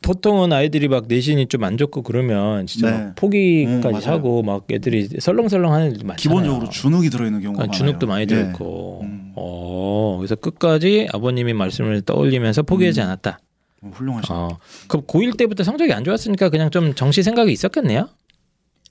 [0.00, 2.98] 보통은 아이들이 막 내신이 좀 안 좋고 그러면 진짜 네.
[3.04, 4.12] 막 포기까지 음.
[4.12, 6.16] 하고 막 애들이 설렁설렁 하는 애들 많잖아요.
[6.16, 7.76] 기본적으로 주눅이 들어있는 경우가 아, 많아요.
[7.78, 8.26] 주눅도 많이 예.
[8.26, 9.00] 들고.
[9.02, 9.32] 음.
[9.36, 13.06] 어, 그래서 끝까지 아버님의 말씀을 떠올리면서 포기하지 음.
[13.06, 13.38] 않았다.
[13.82, 14.36] 어, 훌륭하시네.
[14.36, 14.58] 어.
[14.88, 18.08] 그럼 고1 때부터 성적이 안 좋았으니까 그냥 좀 정시 생각이 있었겠네요.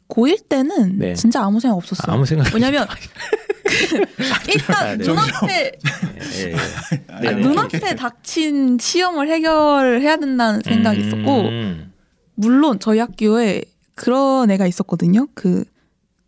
[0.09, 1.13] 고1 때는 네.
[1.13, 2.13] 진짜 아무 생각 없었어요.
[2.13, 2.53] 아무 생각.
[2.53, 2.87] 왜냐면
[4.47, 5.05] 일단 아, 네.
[5.05, 5.71] 눈앞에
[6.37, 6.55] 예, 예.
[7.09, 7.41] 아, 네네.
[7.41, 11.07] 눈앞에 닥친 시험을 해결해야 된다는 생각이 음.
[11.07, 11.87] 있었고
[12.35, 13.63] 물론 저희 학교에
[13.95, 15.27] 그런 애가 있었거든요.
[15.33, 15.65] 그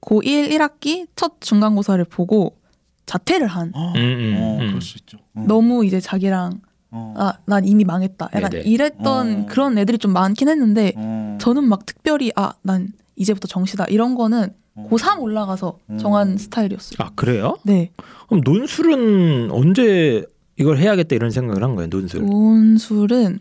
[0.02, 2.58] 고1 1학기 첫 중간고사를 보고
[3.06, 4.67] 자퇴를 한 어, 음, 음, 어, 음.
[4.67, 5.17] 그럴 수 있죠.
[5.36, 5.45] 어.
[5.48, 7.13] 너무 이제 자기랑 어.
[7.17, 8.30] 아 난 이미 망했다.
[8.34, 8.63] 약간 네네.
[8.65, 9.45] 이랬던 어.
[9.47, 11.38] 그런 애들이 좀 많긴 했는데 어.
[11.39, 14.88] 저는 막 특별히 아 난 이제부터 정시다 이런 거는 어.
[14.89, 15.97] 고3 올라가서 음.
[15.97, 16.97] 정한 스타일이었어요.
[16.99, 17.58] 아 그래요?
[17.63, 17.91] 네.
[18.28, 20.23] 그럼 논술은 언제
[20.58, 21.89] 이걸 해야겠다 이런 생각을 한 거예요?
[21.89, 22.21] 논술.
[22.25, 23.39] 논술은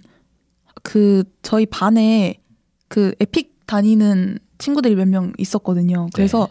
[0.82, 2.40] 그 저희 반에
[2.88, 6.08] 그 에픽 다니는 친구들이 몇 명 있었거든요.
[6.14, 6.48] 그래서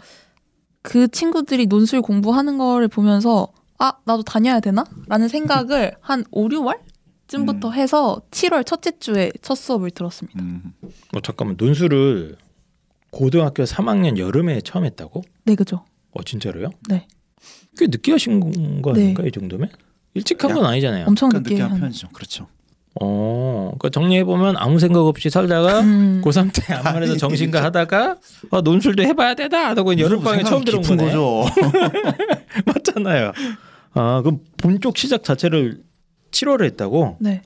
[0.81, 4.86] 그 친구들이 논술 공부하는 거를 보면서 아 나도 다녀야 되나?
[5.07, 6.77] 라는 생각을 한 5, 6월
[7.28, 7.74] 쯤부터 음.
[7.74, 10.40] 해서 7월 첫째 주에 첫 수업을 들었습니다.
[10.42, 10.74] 음.
[11.16, 12.38] 어 잠깐만 논술을
[13.12, 15.24] 고등학교 3학년 여름에 처음 했다고?
[15.46, 15.84] 네, 그죠.
[16.12, 16.70] 어 진짜로요?
[16.90, 17.08] 네.
[17.78, 19.02] 꽤 늦게 하신 거 네.
[19.04, 19.70] 아닐까 이 정도면?
[20.13, 21.06] 일찍 한 건 아니잖아요.
[21.08, 21.80] 엄청 늦게 한.
[21.80, 22.10] 편이죠.
[22.10, 22.48] 그렇죠.
[23.00, 28.16] 어, 그러니까 정리해 보면 아무 생각 없이 살다가 음, 고3 때 아무래도 아니, 정신과 하다가
[28.50, 31.12] 아, 논술도 해봐야 되다 하다가 여름 방에 처음 들어온 깊은 거네.
[31.12, 31.46] 거죠.
[32.66, 33.32] 맞잖아요.
[33.94, 35.82] 아 그럼 본격 시작 자체를
[36.45, 37.17] 7월에 했다고?
[37.19, 37.41] 네.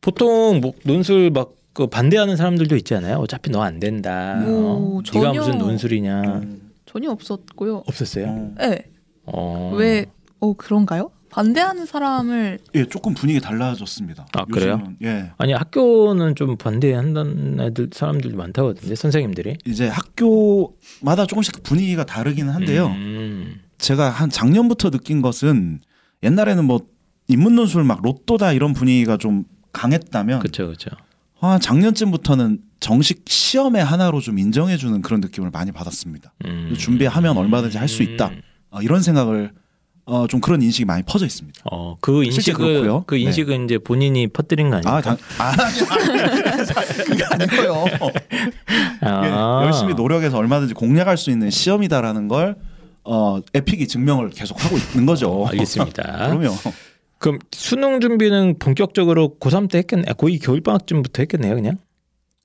[0.00, 3.18] 보통 뭐 논술 막 그 반대하는 사람들도 있잖아요.
[3.18, 4.42] 어차피 너 안 된다.
[4.46, 4.48] 어?
[4.48, 5.40] 오, 네가 전혀.
[5.40, 6.22] 무슨 논술이냐.
[6.22, 6.70] 음.
[6.86, 7.82] 전혀 없었고요.
[7.86, 8.28] 없었어요.
[8.28, 8.78] 어, 네.
[9.26, 9.72] 어.
[9.76, 10.06] 왜,
[10.40, 11.10] 어, 그런가요?
[11.28, 14.26] 반대하는 사람을, 예, 조금 분위기 달라졌습니다.
[14.32, 14.78] 아, 그래요?
[14.80, 15.32] 요즘은, 예.
[15.36, 19.58] 아니 학교는 좀 반대한다는 애들 사람들도 많다고 하던데 선생님들이.
[19.66, 22.86] 이제 학교마다 조금씩 분위기가 다르기는 한데요.
[22.86, 23.60] 음.
[23.76, 25.80] 제가 한 작년부터 느낀 것은
[26.22, 26.80] 옛날에는 뭐
[27.28, 30.90] 인문논술 막 로또다 이런 분위기가 좀 강했다면 그렇죠, 그렇죠.
[31.38, 36.32] 한 작년쯤부터는 정식 시험의 하나로 좀 인정해주는 그런 느낌을 많이 받았습니다.
[36.46, 36.74] 음.
[36.76, 38.28] 준비하면 얼마든지 할 수 있다.
[38.28, 38.40] 음.
[38.70, 39.52] 어, 이런 생각을
[40.06, 41.62] 어, 좀 그런 인식이 많이 퍼져 있습니다.
[41.70, 43.04] 어, 그 실제 인식은 그렇고요.
[43.06, 44.96] 그 인식은 이제 본인이 퍼뜨린 거 아닙니까?
[44.96, 45.52] 아, 당, 아,
[47.04, 47.84] 그게 아니고요.
[49.00, 49.62] 아.
[49.64, 52.56] 열심히 노력해서 얼마든지 공략할 수 있는 시험이다라는 걸
[53.04, 55.30] 어, 에픽이 증명을 계속 하고 있는 거죠.
[55.42, 56.02] 어, 알겠습니다.
[56.28, 56.52] 그러면
[57.18, 60.04] 그럼 수능 준비는 본격적으로 고3 때 했겠네.
[60.08, 61.78] 아, 고2 겨울 방학쯤부터 했겠네요, 그냥.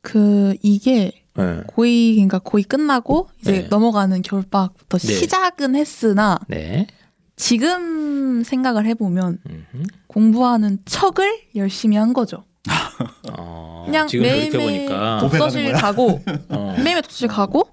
[0.01, 1.61] 그, 이게 네.
[1.67, 3.67] 고2, 그러니까 고2 끝나고 이제 네.
[3.69, 5.13] 넘어가는 겨울방학부터 네.
[5.13, 6.87] 시작은 했으나 네.
[7.35, 9.83] 지금 생각을 해보면 음흠.
[10.07, 12.43] 공부하는 척을 열심히 한 거죠.
[13.31, 15.71] 어, 그냥 매일매일 보니까 독서실?
[15.71, 16.73] 가고 어.
[16.73, 17.67] 매일매일 독서실 가고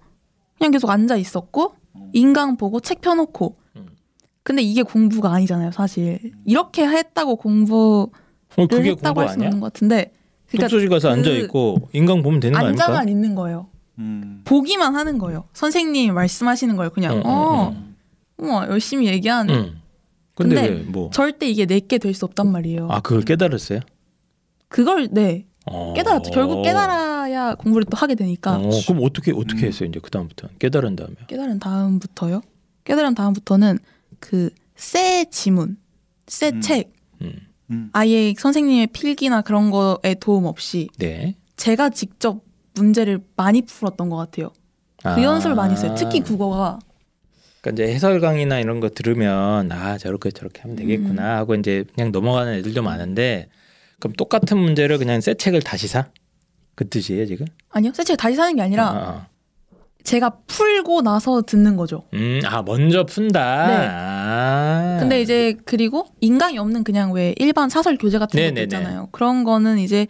[0.56, 1.74] 그냥 계속 앉아 있었고
[2.12, 3.67] 인강 보고 책 펴놓고 음.
[4.42, 8.06] 근데 이게 공부가 아니잖아요 사실 이렇게 했다고 공부를
[8.56, 9.48] 어, 그게 했다고 공부 할 수는 아니야?
[9.48, 10.12] 없는 것 같은데
[10.48, 12.84] 그러니까 독서실 가서 그 앉아 있고 인강 보면 되는 거 아닙니까?
[12.86, 17.94] 앉아만 있는 거예요 음, 보기만 하는 거예요 선생님이 말씀하시는 거예요 그냥 응, 어 응,
[18.38, 19.74] 우와 열심히 얘기하네 응.
[20.34, 21.10] 근데, 근데 왜 뭐?
[21.10, 23.80] 절대 이게 내게 될 수 없단 말이에요 아 그걸 깨달았어요?
[24.68, 25.92] 그걸 네 어.
[25.94, 29.68] 깨달았죠 결국 깨달아야 공부를 또 하게 되니까 어, 그럼 어떻게 어떻게 음.
[29.68, 31.14] 했어요 이제 그 다음부터 깨달은 다음에?
[31.26, 32.40] 깨달은 다음부터요?
[32.84, 33.78] 깨달은 다음부터는
[34.20, 35.76] 그새 지문,
[36.26, 36.60] 새 음.
[36.60, 37.32] 책, 음.
[37.70, 37.90] 음.
[37.92, 41.34] 아예 선생님의 필기나 그런 거에 도움 없이 네.
[41.56, 42.42] 제가 직접
[42.74, 44.52] 문제를 많이 풀었던 것 같아요.
[45.02, 45.22] 그 아.
[45.22, 45.94] 연습을 많이 했어요.
[45.96, 46.78] 특히 국어가
[47.60, 52.12] 그러니까 이제 해설 강의나 이런 거 들으면 아 저렇게 저렇게 하면 되겠구나 하고 이제 그냥
[52.12, 53.48] 넘어가는 애들도 많은데
[53.98, 56.08] 그럼 똑같은 문제를 그냥 새 책을 다시 사?
[56.74, 57.46] 그 뜻이에요 지금?
[57.70, 59.28] 아니요, 새 책을 다시 사는 게 아니라 아, 아.
[60.08, 62.04] 제가 풀고 나서 듣는 거죠.
[62.14, 63.66] 음, 아 먼저 푼다.
[63.66, 63.88] 네.
[63.90, 64.96] 아.
[65.00, 68.54] 근데 이제 그리고 인강이 없는 그냥 왜 일반 사설 교재 같은 네네네.
[68.54, 69.08] 것도 있잖아요.
[69.12, 70.06] 그런 거는 이제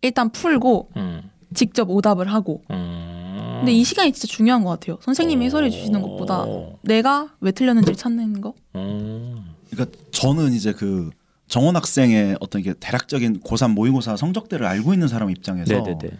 [0.00, 1.22] 일단 풀고 음,
[1.54, 2.62] 직접 오답을 하고.
[2.70, 3.56] 음.
[3.58, 4.98] 근데 이 시간이 진짜 중요한 것 같아요.
[5.02, 6.78] 선생님이 해설해 주시는 것보다 오.
[6.82, 8.54] 내가 왜 틀렸는지를 찾는 거.
[8.76, 9.44] 음.
[9.72, 11.10] 그러니까 저는 이제 그
[11.48, 16.10] 정원 학생의 어떤 이게 대략적인 고3 모의고사 성적대를 알고 있는 사람 입장에서 네네네.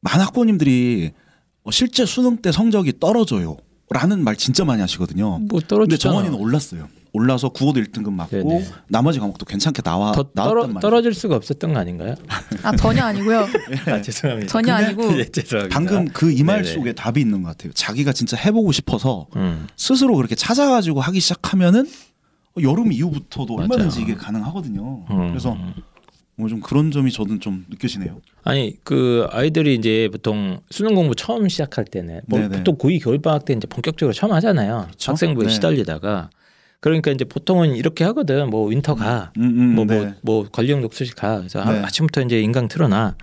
[0.00, 1.29] 많은 학부모님들이 어,
[1.70, 3.56] 실제 수능 때 성적이 떨어져요.
[3.92, 5.38] 라는 말 진짜 많이 하시거든요.
[5.40, 6.12] 뭐 근데 떨어지잖아.
[6.14, 6.88] 정원이는 올랐어요.
[7.12, 8.64] 올라서 국어도 1등급 맞고 네네.
[8.86, 10.78] 나머지 과목도 괜찮게 나와 더 나왔단 떨어, 말이에요.
[10.80, 12.14] 떨어질 수가 없었던 거 아닌가요?
[12.62, 13.48] 아 전혀 아니고요.
[13.90, 14.46] 아 죄송합니다.
[14.48, 15.74] 전혀 아니고 네, 죄송합니다.
[15.74, 16.64] 방금 그 이 말.
[16.64, 17.72] 속에 답이 있는 것 같아요.
[17.72, 19.66] 자기가 진짜 해보고 싶어서 음.
[19.76, 21.88] 스스로 그렇게 찾아가지고 하기 시작하면은
[22.56, 23.68] 어, 여름 이후부터도 맞아요.
[23.72, 25.04] 얼마든지 이게 가능하거든요.
[25.10, 25.28] 음.
[25.30, 25.74] 그래서 뭐
[26.48, 28.20] 좀 그런 점이 저는 좀 느껴지네요.
[28.44, 32.40] 아니 그 아이들이 이제 보통 수능 공부 처음 시작할 때는 뭐.
[32.48, 34.86] 보통 고2 겨울 방학 때 이제 본격적으로 처음 하잖아요.
[34.88, 35.12] 그렇죠.
[35.12, 35.52] 학생부에 네.
[35.52, 36.30] 시달리다가
[36.80, 38.48] 그러니까 이제 보통은 이렇게 하거든.
[38.48, 39.32] 뭐 winter 가.
[39.36, 40.14] 음, 음, 뭐뭐 네.
[40.22, 41.38] 뭐 관리형 독서실 가.
[41.38, 41.80] 그래서 네.
[41.80, 43.16] 아침부터 이제 인강 틀어놔.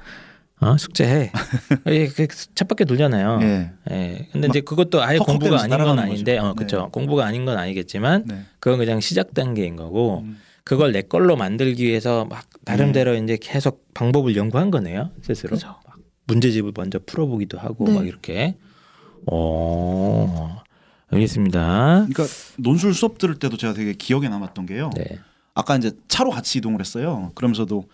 [0.59, 1.31] 어, 숙제해.
[1.87, 3.39] 예, 그 쳇바퀴 돌잖아요.
[3.43, 3.71] 예.
[3.91, 4.27] 예.
[4.31, 6.47] 근데 이제 그것도 아예 공부가 아닌 건 아닌데, 거죠.
[6.47, 6.81] 어, 그렇죠.
[6.81, 6.87] 네.
[6.91, 8.41] 공부가 아닌 건 아니겠지만, 네.
[8.59, 10.39] 그건 그냥 시작 단계인 거고, 음.
[10.67, 15.51] 그걸 내 걸로 만들기 위해서 막 나름대로 이제 계속 방법을 연구한 거네요, 스스로.
[15.51, 15.67] 그죠.
[15.87, 17.93] 막 문제집을 먼저 풀어보기도 하고 네.
[17.93, 18.57] 막 이렇게.
[19.31, 20.61] 어,
[21.09, 22.07] 알겠습니다.
[22.09, 22.25] 그러니까
[22.57, 24.89] 논술 수업 들을 때도 제가 되게 기억에 남았던 게요.
[24.97, 25.19] 네.
[25.53, 27.31] 아까 이제 차로 같이 이동을 했어요.
[27.35, 27.85] 그러면서도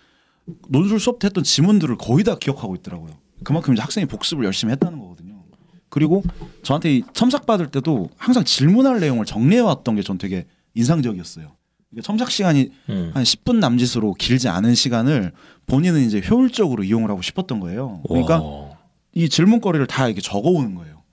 [0.68, 3.12] 논술 수업 때 했던 지문들을 거의 다 기억하고 있더라고요.
[3.44, 5.44] 그만큼 이제 학생이 복습을 열심히 했다는 거거든요.
[5.90, 6.24] 그리고
[6.64, 11.56] 저한테 이 첨삭 받을 때도 항상 질문할 내용을 정리해 왔던 게 전 되게 인상적이었어요.
[12.02, 13.12] 첨삭 시간이 음.
[13.14, 15.32] 한 10분 남짓으로 길지 않은 시간을
[15.66, 18.02] 본인은 이제 효율적으로 이용을 하고 싶었던 거예요.
[18.08, 18.78] 그러니까 와.
[19.14, 21.04] 이 질문거리를 다 이렇게 적어오는 거예요.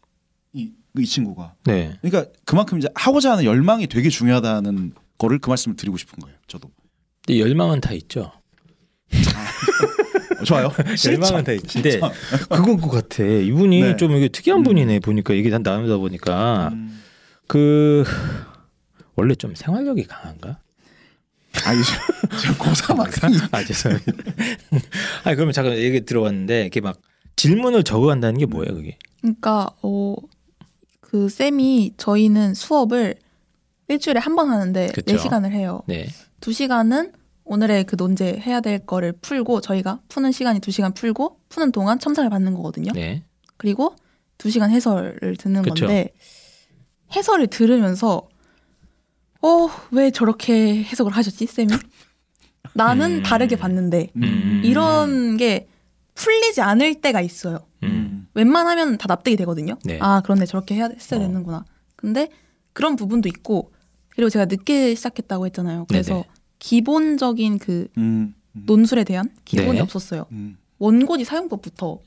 [0.52, 1.54] 이, 이 친구가.
[1.64, 1.96] 네.
[2.00, 6.36] 그러니까 그만큼 이제 하고자 하는 열망이 되게 중요하다는 거를 그 말씀을 드리고 싶은 거예요.
[6.46, 6.70] 저도.
[7.26, 8.32] 근데 열망은 다 있죠.
[10.40, 10.72] 어, 좋아요.
[11.06, 11.82] 열망은 다 있지.
[11.82, 12.00] 근데
[12.48, 13.22] 그건 것 같아.
[13.22, 13.96] 이분이 네.
[13.96, 14.64] 좀 이게 특이한 음.
[14.64, 15.00] 분이네.
[15.00, 17.02] 보니까 얘기 다 나누다 보니까 음.
[17.46, 18.04] 그
[19.16, 20.58] 원래 좀 생활력이 강한가?
[21.64, 21.82] 아니
[22.40, 24.12] 지금 고3 학생이 아 죄송합니다.
[25.24, 27.00] 아니 그러면 잠깐 얘기 들어봤는데 이렇게 막
[27.36, 28.98] 질문을 적어간다는 게 뭐예요, 그게?
[29.20, 30.14] 그러니까 어,
[31.00, 33.16] 그 쌤이 저희는 수업을
[33.88, 35.12] 일주일에 한 번 하는데 그쵸.
[35.12, 35.82] 네 시간을 해요.
[35.86, 36.06] 네.
[36.40, 37.12] 두 시간은
[37.44, 41.98] 오늘의 그 논제 해야 될 거를 풀고 저희가 푸는 시간이 두 시간 풀고 푸는 동안
[41.98, 42.92] 첨삭을 받는 거거든요.
[42.92, 43.24] 네.
[43.56, 43.96] 그리고
[44.38, 45.86] 두 시간 해설을 듣는 그쵸.
[45.86, 46.10] 건데
[47.16, 48.28] 해설을 들으면서
[49.42, 51.68] 어 왜 저렇게 해석을 하셨지 쌤이?
[52.74, 53.22] 나는 음.
[53.22, 54.62] 다르게 봤는데 음.
[54.64, 55.68] 이런 게
[56.14, 57.58] 풀리지 않을 때가 있어요.
[57.82, 58.28] 음.
[58.34, 59.76] 웬만하면 다 납득이 되거든요.
[59.84, 59.98] 네.
[60.00, 61.22] 아 그런데 저렇게 해야 했어야 어.
[61.22, 61.64] 되는구나.
[61.96, 62.28] 근데
[62.72, 63.72] 그런 부분도 있고
[64.10, 65.86] 그리고 제가 늦게 시작했다고 했잖아요.
[65.88, 66.24] 그래서 네네.
[66.58, 69.80] 기본적인 그 음, 음, 논술에 대한 기본이 네.
[69.80, 70.26] 없었어요.
[70.32, 72.00] 음, 원고지 사용법부터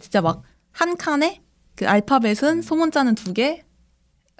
[0.00, 1.40] 진짜 막 한 칸에
[1.74, 3.64] 그 알파벳은 소문자는 두 개,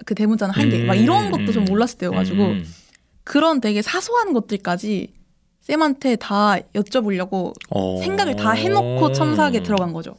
[0.05, 2.65] 그 대문자는 한 개, 막 이런 것도 좀 몰랐을 때여가지고 음.
[3.23, 5.13] 그런 되게 사소한 것들까지
[5.61, 7.99] 쌤한테 다 여쭤보려고 어.
[8.01, 10.15] 생각을 다 해놓고 첨삭에 들어간 거죠.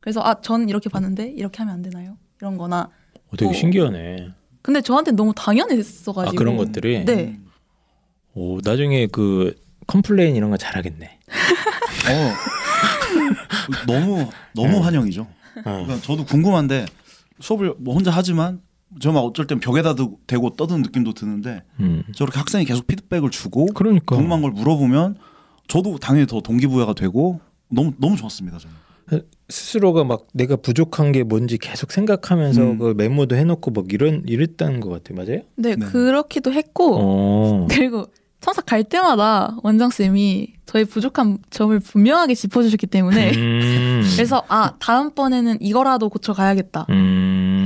[0.00, 2.16] 그래서 아, 전 이렇게 봤는데 이렇게 하면 안 되나요?
[2.40, 2.90] 이런 거나.
[3.28, 3.52] 어, 되게 어.
[3.54, 4.28] 신기하네.
[4.62, 6.36] 근데 저한테 너무 당연했어가지고.
[6.36, 7.04] 아 그런 것들이.
[7.04, 7.40] 네.
[8.34, 9.54] 오 나중에 그
[9.86, 11.18] complain 이런 거 잘하겠네.
[12.10, 14.78] 어, 너무 너무 네.
[14.80, 15.22] 환영이죠.
[15.22, 15.62] 어.
[15.62, 16.86] 그러니까 저도 궁금한데
[17.40, 18.60] 수업을 뭐 혼자 하지만
[19.00, 22.02] 저 막 어쩔 땐 벽에다 두- 대고 떠드는 느낌도 드는데 음.
[22.14, 25.16] 저렇게 학생이 계속 피드백을 주고 그러니까 궁금한 걸 물어보면
[25.68, 28.74] 저도 당연히 더 동기부여가 되고 너무 너무 좋았습니다 저는.
[29.50, 32.78] 스스로가 막 내가 부족한 게 뭔지 계속 생각하면서 음.
[32.78, 35.16] 그 메모도 해놓고 막 이런 이랬다는 것 같아요.
[35.22, 35.42] 맞아요?
[35.56, 35.84] 네, 네.
[35.86, 37.66] 그렇기도 했고 어.
[37.70, 38.06] 그리고
[38.40, 44.02] 첨삭 갈 때마다 원장 쌤이 저희 부족한 점을 분명하게 짚어주셨기 때문에 음.
[44.16, 46.86] 그래서 아 다음 번에는 이거라도 고쳐 가야겠다.
[46.90, 47.23] 음.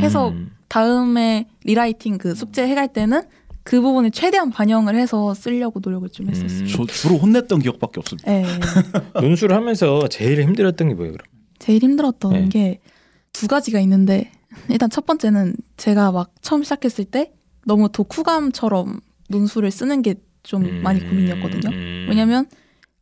[0.09, 0.35] 해서
[0.69, 3.23] 다음에 rewriting 그 숙제 해갈 때는
[3.69, 6.61] 그 부분을 최대한 반영을 해서 쓰려고 노력을 좀 했었어요.
[6.61, 6.67] 음.
[6.67, 8.31] 저 주로 혼냈던 기억밖에 없습니다.
[8.31, 8.45] 네.
[9.21, 11.27] 논술을 하면서 제일 힘들었던 게 뭐예요, 그럼?
[11.59, 12.49] 제일 힘들었던 네.
[12.49, 14.33] 게두 가지가 있는데
[14.71, 17.33] 일단 첫 번째는 제가 막 처음 시작했을 때
[17.67, 20.83] 너무 독후감처럼 논술을 쓰는 게좀 음.
[20.83, 21.71] 많이 고민이었거든요.
[21.71, 22.07] 음.
[22.09, 22.47] 왜냐면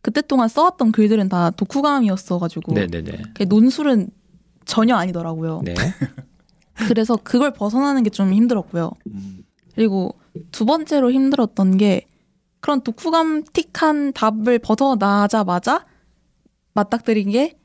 [0.03, 3.23] 그때 동안 써왔던 글들은 다 독후감이었어가지고 네네네.
[3.35, 4.09] 그 논술은
[4.65, 5.63] 전혀 아니더라고요.
[5.65, 5.75] 네.
[6.89, 8.91] 그래서 그걸 벗어나는 게 좀 힘들었고요.
[9.09, 9.45] 음.
[9.75, 10.15] 그리고
[10.53, 12.07] 두 번째로 힘들었던 게
[12.61, 15.85] 그런 독후감틱한 답을 벗어나자마자
[16.75, 17.57] 맞닥뜨린 게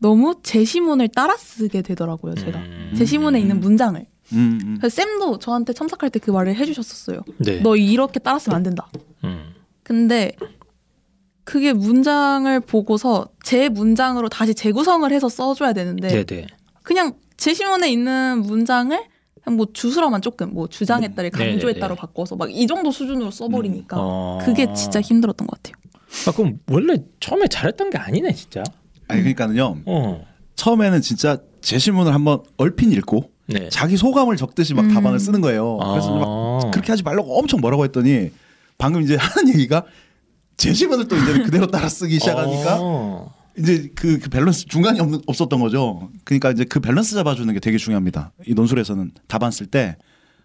[0.00, 2.58] 너무 제시문을 따라 쓰게 되더라고요, 제가.
[2.58, 2.94] 음.
[2.96, 4.04] 제시문에 있는 문장을.
[4.32, 4.76] 음, 음.
[4.80, 7.20] 그래서 쌤도 저한테 첨삭할 때 그 말을 해주셨었어요.
[7.38, 7.60] 네.
[7.60, 8.88] 너 이렇게 따라 쓰면 안 된다.
[9.24, 9.54] 음.
[9.84, 10.32] 근데
[11.44, 16.46] 그게 문장을 보고서 제 문장으로 다시 재구성을 해서 써줘야 되는데 네네.
[16.82, 18.98] 그냥 제시문에 있는 문장을
[19.42, 22.00] 그냥 뭐 주수로만 조금 뭐 주장했다를 네, 네, 강조했다로 네.
[22.00, 24.38] 바꿔서 막 이 정도 수준으로 써버리니까 어.
[24.44, 25.76] 그게 진짜 힘들었던 것 같아요.
[26.28, 28.62] 아 그럼 원래 처음에 잘했던 게 아니네, 진짜.
[29.08, 29.76] 아니 그러니까는요.
[29.86, 30.24] 어.
[30.56, 33.68] 처음에는 진짜 제시문을 한번 얼핏 읽고 네.
[33.68, 34.94] 자기 소감을 적듯이 막 음.
[34.94, 35.76] 답안을 쓰는 거예요.
[35.76, 36.70] 그래서 막 아.
[36.70, 38.30] 그렇게 하지 말라고 엄청 뭐라고 했더니
[38.78, 39.84] 방금 이제 하는 얘기가
[40.56, 43.34] 제시문을 또 이제 그대로 따라 쓰기 시작하니까 어.
[43.58, 46.10] 이제 그, 그 밸런스 중간이 없, 없었던 거죠.
[46.24, 48.32] 그러니까 이제 그 밸런스 잡아주는 게 되게 중요합니다.
[48.46, 49.96] 이 논술에서는 답안 쓸 때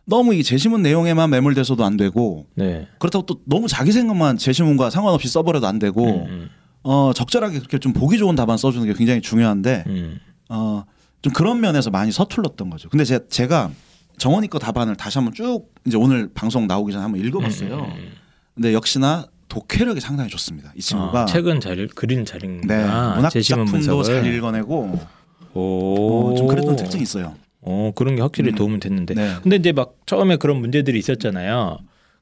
[0.06, 2.88] 너무 이 제시문 내용에만 매몰돼서도 안 되고 네.
[3.00, 6.50] 그렇다고 또 너무 자기 생각만 제시문과 상관없이 써버려도 안 되고 음,
[6.84, 10.20] 어 적절하게 그렇게 좀 보기 좋은 답안 써주는 게 굉장히 중요한데 음.
[10.50, 10.84] 어
[11.22, 12.90] 좀 그런 면에서 많이 서툴렀던 거죠.
[12.90, 13.72] 근데 제, 제가
[14.18, 17.80] 정원이 거 답안을 다시 한번 쭉 이제 오늘 방송 나오기 전에 한번 읽어봤어요.
[17.80, 18.12] 음.
[18.56, 20.72] 근데 역시나 독해력이 상당히 좋습니다.
[20.78, 24.04] 이 친구가 아, 책은 잘 읽- 그린 잘 읽는 네, 아, 문학 작품도.
[24.04, 24.98] 잘 읽어내고
[25.54, 26.32] 오.
[26.32, 27.36] 어, 좀 그랬던 특징이 있어요.
[27.60, 28.56] 어 그런 게 확실히 음.
[28.56, 29.14] 도움은 됐는데.
[29.14, 29.36] 네.
[29.44, 31.80] 근데 이제 막 처음에 그런 문제들이 있었잖아요.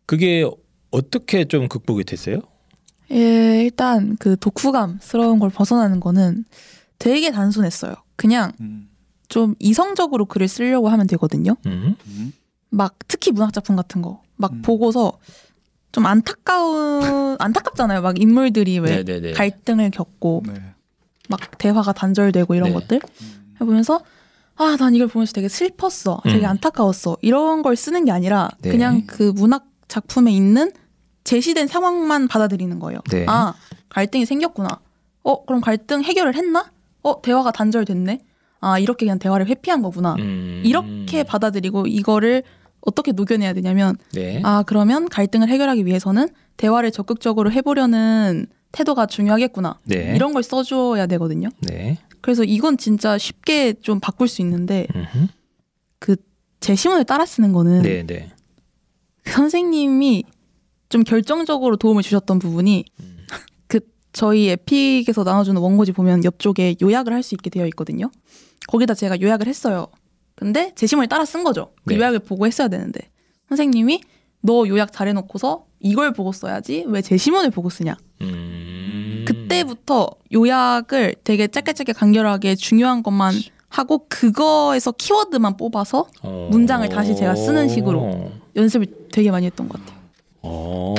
[0.08, 0.44] 그게
[0.90, 2.40] 어떻게 좀 극복이 됐어요?
[3.12, 6.46] 예, 일단 그 독후감스러운 걸 벗어나는 거는
[6.98, 7.94] 되게 단순했어요.
[8.16, 8.90] 그냥 음,
[9.28, 11.56] 좀 이성적으로 글을 쓰려고 하면 되거든요.
[11.68, 11.96] 음.
[12.08, 12.34] 음,
[12.72, 14.62] 막 특히 문학 작품 같은 거막 음.
[14.64, 15.14] 보고서
[15.92, 18.02] 좀 안타까운 안타깝잖아요.
[18.02, 19.32] 막 인물들이 왜 네네네.
[19.34, 20.54] 갈등을 겪고 네.
[21.30, 22.74] 막 대화가 단절되고 이런 네.
[22.74, 24.02] 것들 음, 해보면서
[24.56, 26.46] 아 난 이걸 보면서 되게 슬펐어 되게 음.
[26.50, 28.72] 안타까웠어 이런 걸 쓰는 게 아니라 네.
[28.72, 30.72] 그냥 그 문학 작품에 있는
[31.24, 33.26] 제시된 상황만 받아들이는 거예요 네.
[33.30, 33.54] 아
[33.88, 34.68] 갈등이 생겼구나
[35.24, 36.70] 어 그럼 갈등 해결을 했나
[37.04, 38.20] 어 대화가 단절됐네
[38.60, 40.62] 아 이렇게 그냥 대화를 회피한 거구나 음.
[40.66, 42.44] 이렇게 받아들이고 이거를
[42.82, 44.42] 어떻게 녹여내야 되냐면 네.
[44.44, 50.14] 아 그러면 갈등을 해결하기 위해서는 대화를 적극적으로 해보려는 태도가 중요하겠구나 네.
[50.16, 51.50] 이런 걸 써줘야 되거든요.
[51.62, 51.98] 네.
[52.22, 54.88] 그래서 이건 진짜 쉽게 좀 바꿀 수 있는데.
[56.00, 56.16] 그
[56.60, 58.32] 제시문을 따라 쓰는 거는 네, 네.
[59.26, 60.24] 선생님이
[60.90, 63.18] 좀 결정적으로 도움을 주셨던 부분이 음.
[63.68, 63.80] 그
[64.12, 68.10] 저희 에픽에서 나눠주는 원고지 보면 옆쪽에 요약을 할 수 있게 되어 있거든요.
[68.68, 69.88] 거기다 제가 요약을 했어요.
[70.40, 71.74] 근데 제시문을 따라 쓴 거죠.
[71.86, 72.00] 그 네.
[72.00, 73.02] 요약을 보고 했어야 되는데
[73.50, 74.02] 선생님이
[74.42, 77.98] 너 요약 잘해놓고서 이걸 보고 써야지 왜 제시문을 보고 쓰냐.
[78.22, 79.26] 음.
[79.28, 83.34] 그때부터 요약을 되게 짧게 짧게 간결하게 중요한 것만
[83.68, 86.48] 하고 그거에서 키워드만 뽑아서 어.
[86.52, 88.32] 문장을 다시 제가 쓰는 식으로.
[88.56, 90.00] 연습을 되게 많이 했던 것 같아요.
[90.42, 90.96] 어.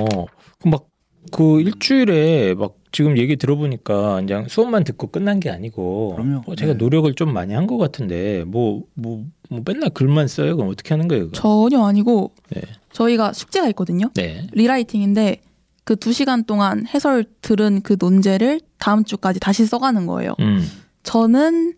[0.66, 0.84] 막
[1.30, 6.42] 그 일주일에 막 지금 얘기 들어보니까 그냥 수업만 듣고 끝난 게 아니고 그럼요.
[6.46, 6.78] 어, 제가 네.
[6.78, 10.56] 노력을 좀 많이 한 것 같은데 뭐뭐뭐 맨날 글만 써요?
[10.56, 11.26] 그럼 어떻게 하는 거예요?
[11.30, 11.36] 그거?
[11.70, 12.62] 전혀 아니고 네.
[12.92, 14.10] 저희가 숙제가 있거든요.
[14.14, 14.46] 네.
[14.52, 15.40] 리라이팅인데
[15.84, 20.34] 그 두 시간 동안 해설 들은 그 논제를 다음 주까지 다시 써가는 거예요.
[20.40, 20.64] 음.
[21.02, 21.74] 저는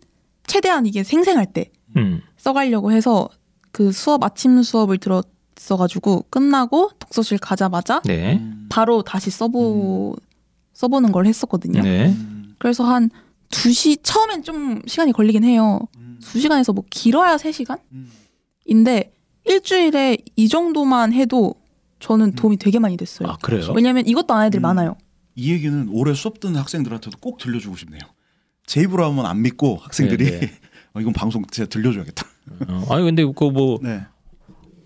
[0.47, 2.21] 최대한 이게 생생할 때 음.
[2.37, 3.29] 써가려고 해서
[3.71, 5.27] 그 수업 아침 수업을 들었
[5.71, 8.37] 어가지고 끝나고 독서실 가자마자 네.
[8.37, 8.67] 음.
[8.69, 10.17] 바로 다시 써보
[10.73, 11.83] 써보는 걸 했었거든요.
[11.83, 12.09] 네.
[12.09, 12.55] 음.
[12.59, 13.11] 그래서 한
[13.51, 15.81] 2시 처음엔 좀 시간이 걸리긴 해요.
[15.99, 16.19] 음.
[16.23, 17.79] 2시간에서 뭐 길어야 3시간?
[17.93, 18.11] 음.
[18.65, 19.13] 인데
[19.45, 21.55] 일주일에 이 정도만 해도
[22.01, 23.29] 저는 도움이 되게 많이 됐어요.
[23.29, 23.73] 아 그래요?
[23.75, 24.63] 왜냐면 이것도 안 애들이 음.
[24.63, 24.97] 많아요.
[25.35, 28.01] 이 얘기는 올해 수업 듣는 학생들한테도 꼭 들려주고 싶네요.
[28.67, 30.53] 제 입으로 하면 안 믿고 학생들이 네, 네.
[30.95, 32.27] 어, 이건 방송 진짜 들려줘야겠다.
[32.69, 34.03] 어, 아니 근데 그거 뭐 네.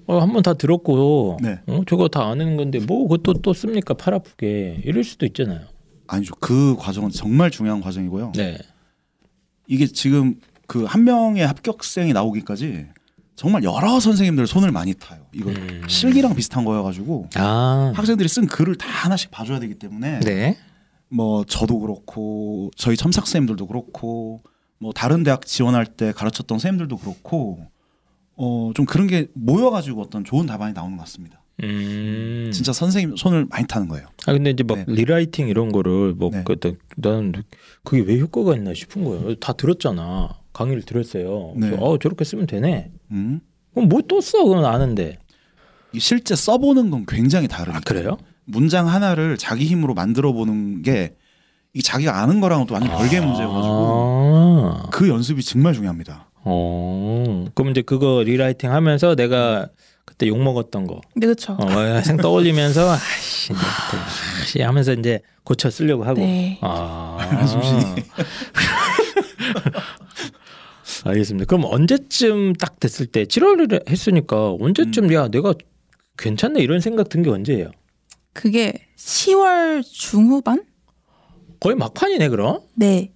[0.07, 1.59] 어, 한 번 다 들었고 네.
[1.67, 5.61] 어, 저거 다 아는 건데 뭐 그것도 또 씁니까 팔 아프게 이럴 수도 있잖아요.
[6.07, 6.35] 아니죠.
[6.41, 8.33] 그 과정은 정말 중요한 과정이고요.
[8.37, 8.59] 네.
[9.67, 10.37] 이게 지금
[10.69, 12.87] 그 한 명의 합격생이 나오기까지
[13.37, 15.27] 정말 여러 선생님들 손을 많이 타요.
[15.33, 15.83] 이거 음.
[15.89, 17.93] 실기랑 비슷한 거여가지고 아.
[17.95, 20.57] 학생들이 쓴 글을 다 하나씩 봐줘야 되기 때문에 네.
[21.09, 24.43] 뭐 저도 그렇고 저희 첨삭 선생님들도 그렇고
[24.79, 27.67] 뭐 다른 대학 지원할 때 가르쳤던 선생님들도 그렇고
[28.37, 31.41] 어 좀 그런 게 모여가지고 어떤 좋은 답안이 나오는 것 같습니다.
[31.63, 32.51] 음.
[32.53, 34.07] 진짜 선생님 손을 많이 타는 거예요.
[34.27, 34.85] 아 근데 이제 막 네.
[34.89, 36.43] 리라이팅 이런 거를 뭐 네.
[36.45, 36.57] 그,
[36.97, 37.33] 나는
[37.83, 39.35] 그게 왜 효과가 있나 싶은 거예요.
[39.37, 40.39] 다 들었잖아.
[40.53, 41.55] 강의를 들었어요.
[41.57, 41.71] 네.
[41.71, 42.91] 그래서 어 저렇게 쓰면 되네.
[43.13, 43.41] 음.
[43.73, 44.45] 그럼 뭐또 써?
[44.45, 45.19] 그건 아는데.
[45.93, 47.79] 이 실제 써보는 건 굉장히 다르니까.
[47.79, 48.19] 아 그래요?
[48.45, 51.17] 문장 하나를 자기 힘으로 만들어 보는 게
[51.77, 54.89] 이 자기가 아는 거랑은 또 완전 별개의 문제여가지고 아.
[54.91, 56.31] 그 연습이 정말 중요합니다.
[56.47, 57.45] 어.
[57.55, 59.69] 그럼 이제 그거 리라이팅 하면서 내가
[60.05, 61.55] 그때 욕 먹었던 거, 네, 그렇죠.
[61.55, 63.63] 어, 막생 떠올리면서 아씨, 그때
[64.41, 66.21] 아씨 하면서 이제 고쳐 쓰려고 하고.
[66.21, 66.59] 네.
[66.63, 67.19] 아.
[71.05, 71.47] 알겠습니다.
[71.47, 75.55] 그럼 언제쯤 딱 됐을 때 7월에 했으니까 언제쯤 야 내가
[76.19, 77.71] 괜찮네 이런 생각 든 게 언제예요?
[78.33, 80.63] 그게 10월 중후반?
[81.61, 82.61] 거의 막판이네 그럼?
[82.75, 83.13] 네.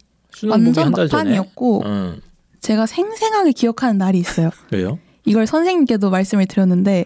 [0.49, 0.91] 완전.
[0.93, 2.21] 막판이었고 응.
[2.61, 4.51] 제가 생생하게 기억하는 날이 있어요.
[4.73, 4.99] 왜요?
[5.25, 7.05] 이걸 선생님께도 말씀을 드렸는데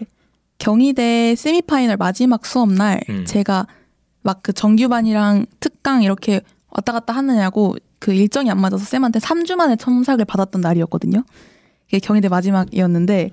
[0.57, 3.25] 경희대 세미파이널 마지막 수업 날 음.
[3.25, 3.67] 제가
[4.21, 9.75] 막 그 정규반이랑 특강 이렇게 왔다 갔다 하느냐고 그 일정이 안 맞아서 쌤한테 3주 만에
[9.75, 11.23] 첨삭을 받았던 날이었거든요.
[11.85, 13.29] 그게 경희대 마지막이었는데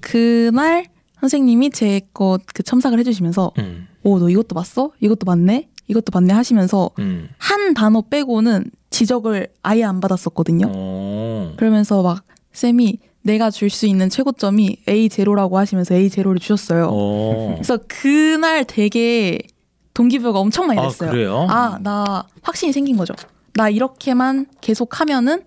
[0.00, 0.86] 그날
[1.20, 3.86] 선생님이 제 거 그 첨삭을 해주시면서 음.
[4.02, 4.92] 오너 이것도 봤어?
[5.00, 5.68] 이것도 봤네?
[5.88, 7.28] 이것도 봤네 하시면서 음.
[7.38, 10.66] 한 단어 빼고는 지적을 아예 안 받았었거든요.
[10.68, 11.52] 어.
[11.56, 16.88] 그러면서 막 쌤이 내가 줄 수 있는 최고점이 A 제로라고 하시면서 A 제로를 주셨어요.
[16.92, 17.52] 어.
[17.54, 19.38] 그래서 그날 되게
[19.94, 21.10] 동기부여가 엄청 많이 아 됐어요.
[21.10, 21.46] 그래요?
[21.48, 23.14] 아, 나 확신이 생긴 거죠.
[23.54, 25.42] 나 이렇게만 계속 하면은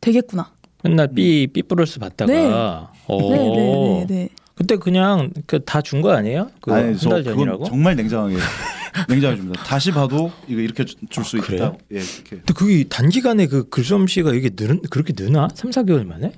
[0.00, 0.50] 되겠구나.
[0.82, 2.30] 맨날 삐 삐뿌러스 받다가.
[2.32, 2.48] 네.
[2.48, 3.18] 어.
[3.30, 4.28] 네, 네, 네, 네.
[4.56, 6.50] 그때 그냥 그 다 준 거 아니에요?
[6.62, 7.64] 그 아니, 한저달 그건 전이라고?
[7.66, 8.36] 정말 냉정하게
[9.08, 9.62] 냉정하게 줍니다.
[9.64, 11.46] 다시 봐도 이거 이렇게 줄수 아, 있다.
[11.46, 11.78] 그래요?
[11.92, 12.30] 예, 이렇게.
[12.36, 15.48] 근데 그게 단기간에 그 글솜씨가 이게 느 그렇게 느나?
[15.54, 16.32] 3, 4개월 만에?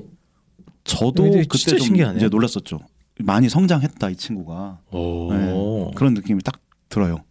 [0.84, 2.16] 저도 그때 진짜 좀 신기하네.
[2.18, 2.80] 이제 놀랐었죠.
[3.20, 4.80] 많이 성장했다 이 친구가.
[4.90, 5.32] 오.
[5.32, 7.22] 네, 그런 느낌이 딱 들어요.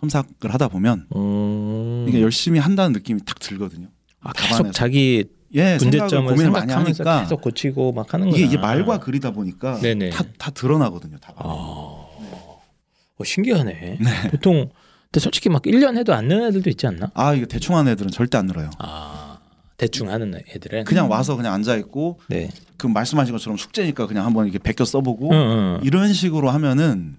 [0.00, 2.06] 첨삭을 하다 보면 음.
[2.08, 3.88] 이게 열심히 한다는 느낌이 딱 들거든요.
[4.20, 4.62] 아, 답안에서.
[4.62, 8.40] 계속 자기 예, 문제점을 고민을 많이 하니까 계속 고치고 막 하는 거야.
[8.40, 9.80] 이게, 말과 글이다 보니까.
[10.10, 11.18] 다, 다 드러나거든요.
[11.18, 11.32] 다.
[11.36, 13.98] 아, 어, 신기하네.
[14.30, 14.70] 보통
[15.10, 17.10] 근데 솔직히 막 1년 해도 안 느는 애들도 있지 않나?
[17.14, 18.70] 아 이거 대충 하는 애들은 절대 안 늘어요.
[18.78, 19.38] 아,
[19.76, 22.48] 대충 하는 애들은 그냥 와서 그냥 앉아 있고 네.
[22.76, 25.80] 그 말씀하신 것처럼 숙제니까 그냥 한번 이렇게 베껴 써보고 응, 응.
[25.82, 27.16] 이런 식으로 하면은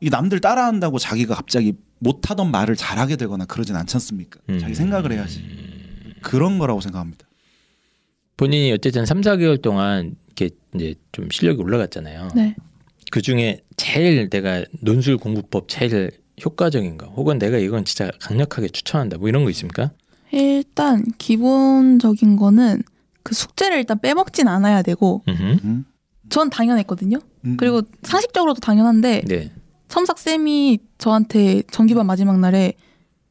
[0.00, 4.40] 이 남들 따라한다고 자기가 갑자기 못하던 말을 잘하게 되거나 그러진 않지 않습니까?
[4.48, 4.58] 음.
[4.58, 5.71] 자기 생각을 해야지.
[6.22, 7.26] 그런 거라고 생각합니다.
[8.36, 12.28] 본인이 어쨌든 3, 4개월 동안 이렇게 이제 좀 실력이 올라갔잖아요.
[12.34, 12.54] 네.
[13.10, 16.10] 그 중에 제일 내가 논술 공부법 제일
[16.44, 19.92] 효과적인 거, 혹은 내가 이건 진짜 강력하게 추천한다, 뭐 이런 거 있습니까?
[20.32, 22.82] 일단 기본적인 거는
[23.22, 25.58] 그 숙제를 일단 빼먹진 않아야 되고 음흠.
[25.64, 25.84] 음?
[26.30, 27.18] 전 당연했거든요.
[27.44, 27.56] 음.
[27.58, 29.52] 그리고 상식적으로도 당연한데 네.
[29.88, 32.72] 첨삭 쌤이 저한테 정기반 마지막 날에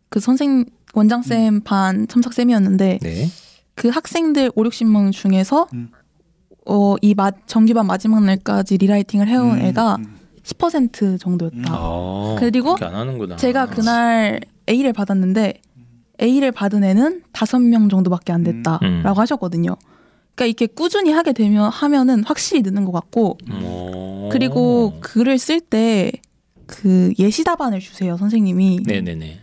[0.09, 3.27] 그 선생 원장 쌤반 첨삭 쌤이었는데 네.
[3.75, 5.89] 그 학생들 5, 60명 중에서 음.
[6.65, 10.17] 어, 이 마, 정기반 마지막 날까지 리라이팅을 해온 음, 애가 음.
[10.43, 11.63] 10% 정도였다.
[11.67, 13.35] 아, 그리고 그렇게 안 하는구나.
[13.37, 15.61] 제가 그날 A를 받았는데
[16.21, 19.03] A를 받은 애는 다섯 명 정도밖에 안 됐다라고 음.
[19.03, 19.75] 하셨거든요.
[20.35, 24.29] 그러니까 이렇게 꾸준히 하게 되면 하면은 확실히 느는 것 같고 어.
[24.31, 26.11] 그리고 글을 쓸 때
[26.71, 29.39] 그 예시 답안을 주세요 선생님이 네네네.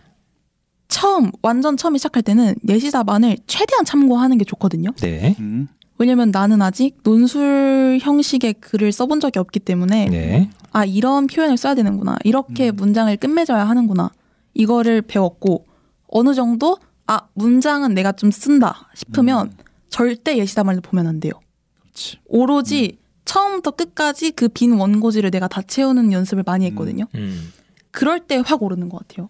[0.89, 4.91] 처음 완전 처음에 시작할 때는 예시 답안을 최대한 참고하는 게 좋거든요.
[4.97, 5.35] 네.
[5.39, 5.67] 음.
[5.97, 10.49] 왜냐면 나는 아직 논술 형식의 글을 써본 적이 없기 때문에 네.
[10.71, 12.75] 아 이런 표현을 써야 되는구나 이렇게 음.
[12.77, 14.09] 문장을 끝맺어야 하는구나
[14.53, 15.65] 이거를 배웠고
[16.07, 19.63] 어느 정도 아 문장은 내가 좀 쓴다 싶으면 음.
[19.89, 21.33] 절대 예시담을 보면 안 돼요.
[21.81, 22.17] 그렇지.
[22.27, 27.05] 오로지 처음부터 끝까지 그 빈 원고지를 내가 다 채우는 연습을 많이 했거든요.
[27.15, 27.51] 음.
[27.91, 29.29] 그럴 때 확 오르는 것 같아요.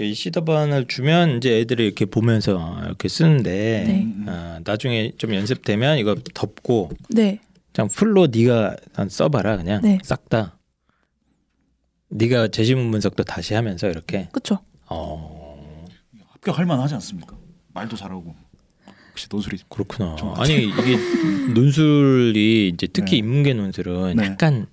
[0.00, 4.02] 이 시다반을 주면 이제 애들이 이렇게 보면서 이렇게 쓰는데 네.
[4.02, 4.26] 음.
[4.28, 7.40] 아, 나중에 좀 연습되면 이거 덮고 네,
[7.72, 9.98] 그냥 풀로 네가 난 써봐라 그냥 네.
[10.02, 10.58] 싹 다.
[12.08, 14.28] 네가 제시문 분석도 다시 하면서 이렇게.
[14.32, 14.58] 그렇죠.
[14.86, 15.86] 어
[16.28, 17.36] 합격할 만하지 않습니까?
[17.74, 18.34] 말도 잘하고.
[19.10, 20.16] 역시 논술이 그렇구나.
[20.36, 20.96] 아니 이게
[21.54, 23.16] 논술이 이제 특히 네.
[23.18, 24.24] 인문계 논술은 네.
[24.26, 24.66] 약간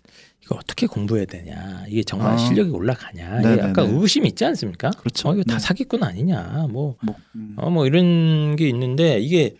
[0.48, 2.38] 이거 어떻게 공부해야 되냐 이게 정말 아.
[2.38, 4.00] 실력이 올라가냐 네, 이게 네, 약간 네.
[4.00, 4.92] 의심이 있지 않습니까?
[4.92, 5.30] 그렇죠.
[5.30, 5.60] 어, 이거 다 네.
[5.60, 6.96] 사기꾼 아니냐 뭐뭐
[7.36, 7.54] 음.
[7.58, 9.56] 어, 뭐 이런 게 있는데 이게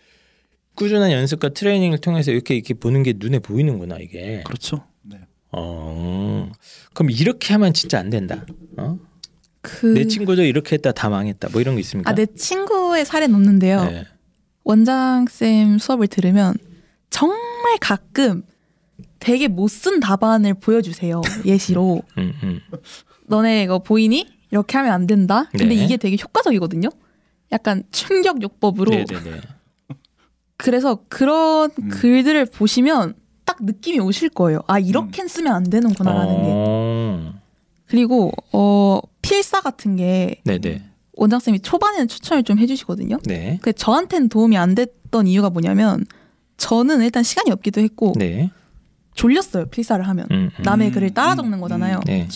[0.78, 4.44] 꾸준한 연습과 트레이닝을 통해서 이렇게 이렇게 보는 게 눈에 보이는구나 이게.
[4.46, 4.84] 그렇죠.
[5.02, 5.18] 네.
[5.50, 6.50] 어.
[6.94, 8.46] 그럼 이렇게 하면 진짜 안 된다.
[8.76, 8.96] 어?
[9.60, 9.86] 그...
[9.86, 11.48] 내 친구도 이렇게 했다 다 망했다.
[11.50, 12.08] 뭐 이런 거 있습니까?
[12.08, 13.84] 아, 내 친구의 사례는 없는데요.
[13.86, 14.04] 네.
[14.62, 16.54] 원장 쌤 수업을 들으면
[17.10, 18.44] 정말 가끔
[19.18, 22.60] 되게 못 쓴 답안을 보여주세요 예시로 음, 음.
[23.26, 25.74] 너네 이거 보이니 이렇게 하면 안 된다 근데 네.
[25.74, 26.88] 이게 되게 효과적이거든요
[27.52, 29.40] 약간 충격 요법으로 네네네.
[30.56, 31.88] 그래서 그런 음.
[31.88, 33.14] 글들을 보시면
[33.44, 37.34] 딱 느낌이 오실 거예요 아 이렇게 쓰면 안 되는구나라는 게 어.
[37.86, 40.82] 그리고 어 필사 같은 게 네네.
[41.12, 43.58] 원장 쌤이 초반에는 추천을 좀 해주시거든요 네.
[43.62, 46.04] 그 저한테는 도움이 안 됐던 이유가 뭐냐면
[46.56, 48.50] 저는 일단 시간이 없기도 했고 네.
[49.18, 50.62] 졸렸어요 필사를 하면 음, 음.
[50.62, 52.00] 남의 음, 글을 따라 음, 적는 거잖아요.
[52.06, 52.28] 네.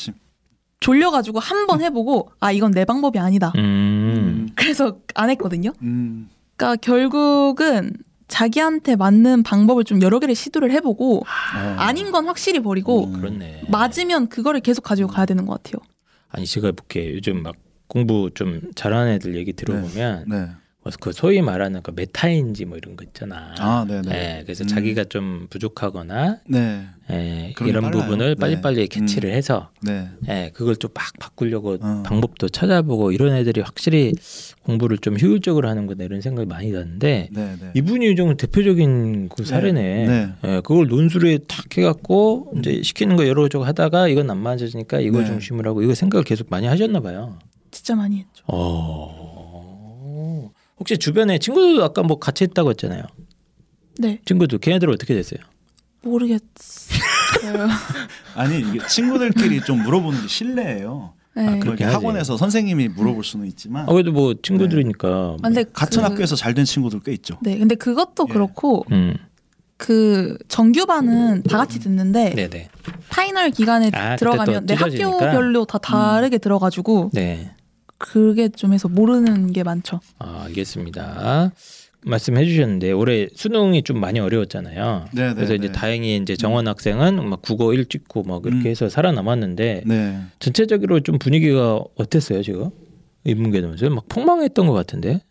[0.81, 3.53] 졸려가지고 한 번 해보고 아 이건 내 방법이 아니다.
[3.57, 4.49] 음.
[4.57, 5.73] 그래서 안 했거든요.
[5.83, 6.29] 음.
[6.57, 7.93] 그러니까 결국은
[8.27, 11.75] 자기한테 맞는 방법을 좀 여러 개를 시도를 해보고 어.
[11.79, 13.13] 아닌 건 확실히 버리고 음.
[13.13, 13.63] 그렇네.
[13.69, 15.81] 맞으면 그거를 계속 가지고 가야 되는 것 같아요.
[16.31, 17.55] 아니 제가 볼게 요즘 막
[17.87, 20.37] 공부 좀 잘하는 애들 얘기 들어보면 네.
[20.37, 20.49] 뭐
[21.01, 23.55] 그 소위 말하는 그 메타인지 뭐 이런 거 있잖아.
[23.59, 24.11] 아, 네네.
[24.11, 24.67] 예, 그래서 음.
[24.67, 26.87] 자기가 좀 부족하거나 네.
[27.11, 28.03] 예, 이런 빨라요.
[28.03, 28.35] 부분을 네.
[28.35, 30.09] 빨리빨리 캐치를 해서 네.
[30.29, 32.03] 예, 그걸 좀 막 바꾸려고 어.
[32.05, 34.13] 방법도 찾아보고 이런 애들이 확실히
[34.65, 37.57] 공부를 좀 효율적으로 하는구나 이런 생각이 많이 드는데 네.
[37.61, 37.71] 네.
[37.75, 40.07] 이분이 좀 대표적인 그 사례네.
[40.07, 40.29] 네.
[40.45, 45.21] 예, 그걸 논술에 탁 해갖고 이제 시키는 거 여러 쪽 하다가 이건 안 맞아지니까 이거
[45.21, 45.27] 네.
[45.27, 47.39] 중심으로 하고 이거 생각을 계속 많이 하셨나 봐요.
[47.71, 48.45] 진짜 많이 했죠.
[48.49, 49.32] 어.
[50.83, 53.05] 혹시 주변에 친구들도 아까 뭐 같이 했다고 했잖아요.
[54.01, 55.39] 네 친구들 걔네들 어떻게 됐어요?
[56.03, 56.41] 모르겠어요.
[58.35, 61.13] 아니 이게 친구들끼리 좀 물어보는 게 신뢰예요.
[61.37, 61.47] 네.
[61.47, 61.85] 아, 그렇게.
[61.85, 65.09] 학원에서 선생님이 물어볼 수는 있지만 아, 그래도 뭐 친구들이니까.
[65.09, 65.35] 뭐.
[65.41, 67.39] 아, 근데 같은 그- 학교에서 잘 된 친구들 꽤 있죠.
[67.43, 68.33] 네 근데 그것도 예.
[68.33, 69.15] 그렇고 음,
[69.77, 72.71] 그 정규반은 다 같이 듣는데 네네.
[73.09, 75.07] 파이널 기간에 아, 들어가면 찢어지니까?
[75.11, 77.55] 학교별로 다 다르게 들어가지고 네.
[78.03, 80.01] 그게 좀 해서 모르는 게 많죠.
[80.19, 81.53] 아, 알겠습니다.
[82.05, 85.09] 말씀해 주셨는데 올해 수능이 좀 많이 어려웠잖아요.
[85.13, 85.73] 네, 네, 그래서 이제 네.
[85.73, 88.71] 다행히 이제 정원 학생은 막 국어 일 찍고 막 이렇게 음.
[88.71, 90.21] 해서 살아남았는데 네.
[90.41, 92.71] 전체적으로 좀 분위기가 어땠어요 지금?
[93.23, 95.23] 인문계 논술 막 폭망했던 것 같은데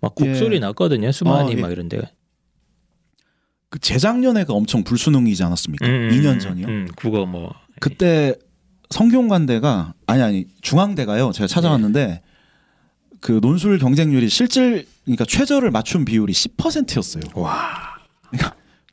[0.00, 0.58] 막 곡소리 예.
[0.58, 1.60] 났거든요 수만이 어, 예.
[1.60, 2.00] 막 이런데
[3.68, 5.86] 그 재작년에가 엄청 불수능이지 않았습니까?
[5.86, 6.66] 음, 2년 전이요.
[6.66, 8.34] 음, 국어 뭐 그때
[8.92, 11.32] 성균관대가 아니 아니 중앙대가요.
[11.32, 12.22] 제가 찾아왔는데
[13.20, 17.22] 그 논술 경쟁률이 실질 그러니까 최저를 맞춘 비율이 10%였어요.
[17.34, 17.92] 와.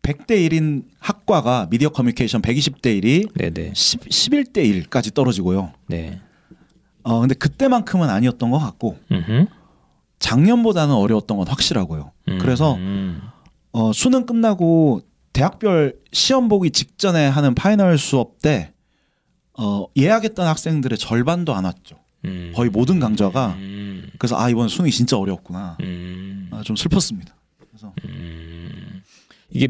[0.01, 5.71] 100대 1인 학과가 미디어 커뮤니케이션 120대 1이 네네 10, 11대 1까지 떨어지고요.
[5.87, 6.19] 네.
[7.03, 9.45] 어 근데 그때만큼은 아니었던 것 같고 음흠.
[10.19, 12.11] 작년보다는 어려웠던 건 확실하고요.
[12.27, 13.21] 음, 그래서 음.
[13.71, 18.73] 어, 수능 끝나고 대학별 시험 보기 직전에 하는 파이널 수업 때
[19.61, 21.97] 어, 예약했던 학생들의 절반도 안 왔죠.
[22.23, 22.53] 음.
[22.55, 24.09] 거의 모든 강좌가 음.
[24.17, 25.77] 그래서 아 이번 수능이 진짜 어려웠구나.
[25.81, 26.47] 음.
[26.51, 27.35] 아, 좀 슬펐습니다.
[27.69, 29.01] 그래서 음.
[29.49, 29.67] 이게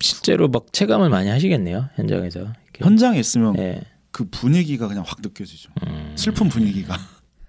[0.00, 2.40] 실제로 막 체감을 많이 하시겠네요 현장에서.
[2.40, 2.84] 이렇게.
[2.84, 3.82] 현장에 있으면 네.
[4.12, 5.70] 그 분위기가 그냥 확 느껴지죠.
[5.88, 6.14] 음.
[6.16, 6.96] 슬픈 분위기가.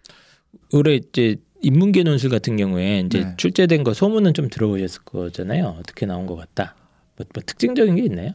[0.73, 3.33] 올해 이제 인문계 논술 같은 경우에 이제 네.
[3.37, 5.77] 출제된 거 소문은 좀 들어보셨을 거잖아요.
[5.79, 6.75] 어떻게 나온 것 같다.
[7.17, 8.31] 뭐, 뭐 특징적인 게 있나요?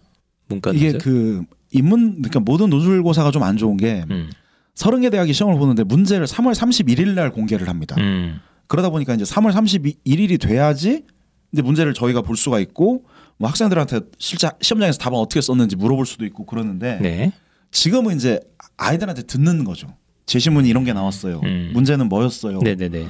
[0.47, 1.01] 문과 이게 논술?
[1.01, 4.31] 그 인문 그러니까 모든 논술고사가 좀 안 좋은 게 음.
[4.75, 7.97] 서른 개 대학이 시험을 보는데 문제를 3월 31일 날 공개를 합니다.
[7.99, 8.39] 음.
[8.69, 11.05] 그러다 보니까 이제 3월 31일이 돼야지
[11.51, 13.05] 근데 문제를 저희가 볼 수가 있고
[13.39, 17.33] 뭐 학생들한테 실제 시험장에서 답안 어떻게 썼는지 물어볼 수도 있고 그러는데 네.
[17.71, 18.41] 지금은 이제
[18.77, 19.89] 아이들한테 듣는 거죠.
[20.27, 21.41] 제시문이 이런 게 나왔어요.
[21.45, 21.71] 음.
[21.73, 22.59] 문제는 뭐였어요?
[22.59, 23.09] 네네네.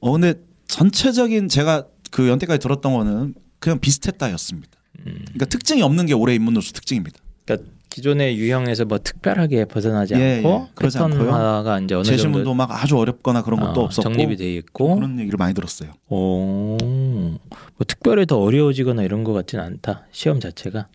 [0.00, 0.34] 어 근데
[0.68, 4.70] 전체적인 제가 그 연대까지 들었던 거는 그냥 비슷했다였습니다.
[5.06, 5.14] 음.
[5.24, 7.18] 그러니까 특징이 없는 게 올해 인문노수 특징입니다.
[7.44, 10.82] 그러니까 기존의 유형에서 뭐 특별하게 벗어나지 예, 않고 예.
[10.82, 14.94] 패턴화가 이제 어느 제시문도 정도 막 아주 어렵거나 그런 것도 어, 없었고 정립이 돼 있고
[14.94, 15.90] 그런 얘기를 많이 들었어요.
[16.08, 17.38] 오, 뭐
[17.86, 20.06] 특별히 더 어려워지거나 이런 것 같지는 않다.
[20.10, 20.88] 시험 자체가.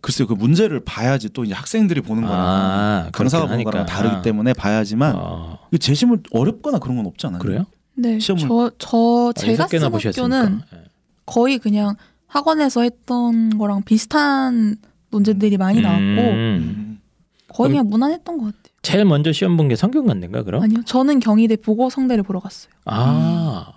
[0.00, 3.86] 글쎄요, 그 문제를 봐야지 또 이제 학생들이 보는 거랑 아, 강사가 보는 거랑.
[3.86, 7.38] 다르기 때문에 봐야지만 어, 그 제시문 어렵거나 그런 건 없지 않아요?
[7.38, 7.66] 그래요?
[7.94, 9.82] 네, 시험을- 저, 저 아, 제가 쓴.
[9.84, 10.78] 학교는 예.
[11.26, 11.94] 거의 그냥
[12.26, 14.76] 학원에서 했던 거랑 비슷한
[15.10, 16.16] 논제들이 많이 나왔고 음.
[16.16, 17.00] 음.
[17.48, 18.60] 거의 그냥 무난했던 것 같아요.
[18.82, 20.62] 제일 먼저 시험 본 게 성균관대인가 그럼?
[20.62, 22.72] 아니요, 저는 경희대 보고 성대를 보러 갔어요.
[22.84, 23.72] 아,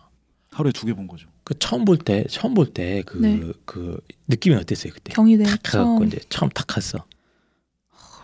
[0.51, 1.27] 하루에 두 개 본 거죠.
[1.43, 3.41] 그 처음 볼 때 처음 볼 때 그그 네.
[4.27, 5.11] 느낌이 어땠어요 그때?
[5.13, 6.99] 경희대 탁 처음 이제 처음 탁 갔어.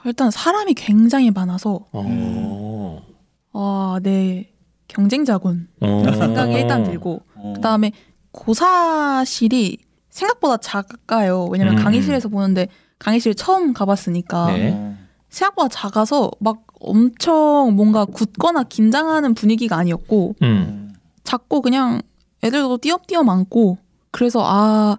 [0.06, 3.04] 일단 사람이 굉장히 많아서 어.
[3.52, 4.50] 아, 네
[4.88, 6.04] 경쟁자군 어.
[6.06, 7.54] 생각이 일단 들고 어.
[7.56, 7.92] 그 다음에
[8.32, 9.78] 고사실이
[10.10, 11.46] 생각보다 작아요.
[11.52, 11.84] 왜냐면 음.
[11.84, 12.68] 강의실에서 보는데
[13.00, 14.72] 강의실 처음 가봤으니까 네.
[14.74, 14.98] 어.
[15.30, 20.94] 생각보다 작아서 막 엄청 뭔가 굳거나 긴장하는 분위기가 아니었고 음.
[21.24, 22.02] 작고 그냥
[22.44, 23.78] 애들도 띄엄띄엄 앉고
[24.12, 24.98] 그래서 아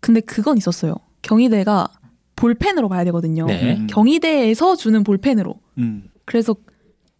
[0.00, 0.94] 근데 그건 있었어요.
[1.22, 1.88] 경희대가
[2.36, 3.46] 볼펜으로 봐야 되거든요.
[3.46, 3.76] 네.
[3.76, 3.86] 음.
[3.86, 5.54] 경희대에서 주는 볼펜으로.
[5.78, 6.10] 음.
[6.24, 6.54] 그래서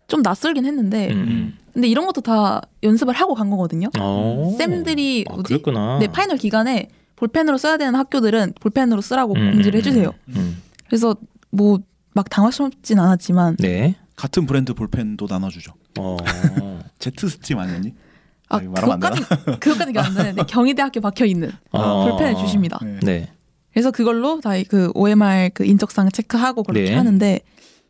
[0.06, 1.56] 좀 낯설긴 했는데 음.
[1.72, 3.88] 근데 이런 것도 다 연습을 하고 간 거거든요.
[3.98, 4.54] 어.
[4.58, 5.48] 쌤들이 아, 뭐지?
[5.48, 5.98] 그랬구나.
[5.98, 6.88] 네 파이널 기간에
[7.26, 10.12] 볼펜으로 써야 되는 학교들은 볼펜으로 쓰라고 음, 공지를 음, 해주세요.
[10.36, 10.62] 음.
[10.88, 11.16] 그래서
[11.50, 11.78] 뭐
[12.14, 13.96] 막 당황스럽진 않았지만 네.
[14.16, 15.74] 같은 브랜드 볼펜도 나눠주죠.
[15.98, 16.16] 어.
[17.00, 17.92] 제트 스팀 아니었니?
[18.48, 19.22] 아안 그것까지
[19.58, 22.08] 그것까지 안 되는데 경희대 학교 박혀 있는 어.
[22.08, 22.78] 볼펜을 주십니다.
[22.82, 23.00] 네.
[23.02, 23.32] 네.
[23.72, 26.94] 그래서 그걸로 다 그 OMR 그 인적사항 체크하고 그렇게 네.
[26.94, 27.40] 하는데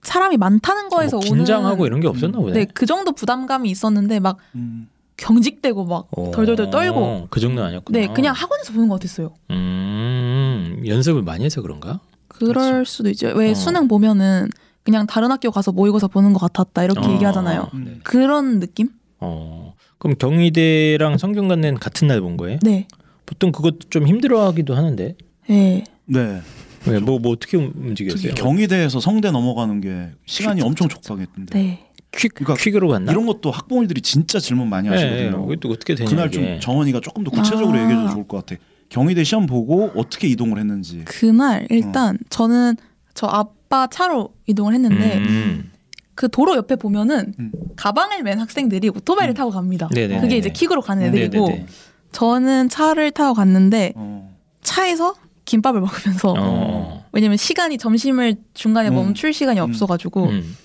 [0.03, 2.53] 사람이 많다는 거에서 뭐 오는 긴장하고 이런 게 없었나 보네.
[2.53, 4.89] 네, 그 정도 부담감이 있었는데 막 음.
[5.17, 6.31] 경직되고 막 어.
[6.33, 7.99] 덜덜덜 떨고 그 정도 아니었구나.
[7.99, 9.33] 네, 그냥 학원에서 보는 것 같았어요.
[9.51, 10.83] 음.
[10.87, 12.01] 연습을 많이 해서 그런가?
[12.29, 13.29] 그럴 수도 있죠.
[13.29, 13.55] 왜 어.
[13.55, 14.49] 수능 보면은
[14.83, 17.13] 그냥 다른 학교 가서 모의고사 보는 것 같았다 이렇게 어.
[17.13, 17.71] 얘기하잖아요.
[17.75, 17.99] 네.
[18.03, 18.91] 그런 느낌?
[19.21, 19.75] 어.
[19.99, 22.59] 그럼 경희대랑 성균관대는 같은 날 본 거예요?
[22.63, 22.87] 네.
[23.25, 25.15] 보통 그것도 좀 힘들어하기도 하는데.
[25.49, 25.85] 네.
[26.07, 26.43] 네.
[26.87, 28.35] 왜뭐뭐 어떻게 움직였어요?
[28.35, 31.59] 경희대에서 성대 넘어가는 게 시간이 엄청 촉박했던데.
[31.59, 31.87] 네.
[32.17, 33.13] 퀵 그러니까 퀵으로 갔나?
[33.13, 35.47] 이런 것도 학부모님들이 진짜 질문 많이 네, 하시거든요.
[35.47, 36.31] 이게 또 어떻게 되냐 그날.
[36.31, 37.83] 좀 정원이가 조금 더 구체적으로 아.
[37.83, 38.61] 얘기해줘도 좋을 것 같아.
[38.89, 41.03] 경희대 시험 보고 어떻게 이동을 했는지.
[41.05, 42.77] 그날 일단 저는
[43.15, 45.71] 저 아빠 차로 이동을 했는데 음.
[46.15, 47.51] 그 도로 옆에 보면은 음.
[47.77, 49.37] 가방을 맨 학생들이 오토바이를 음.
[49.37, 49.89] 타고 갑니다.
[49.93, 50.21] 네네네.
[50.21, 51.67] 그게 이제 킥으로 가는 애들이고 네네네.
[52.13, 54.33] 저는 차를 타고 갔는데 어.
[54.63, 57.05] 차에서 김밥을 먹으면서 어.
[57.13, 58.95] 왜냐면 시간이 점심을 중간에 음.
[58.95, 59.65] 멈출 시간이 음.
[59.65, 60.57] 없어가지고 음.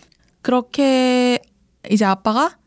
[0.41, 1.39] 그렇게
[1.89, 2.57] 이제 아빠가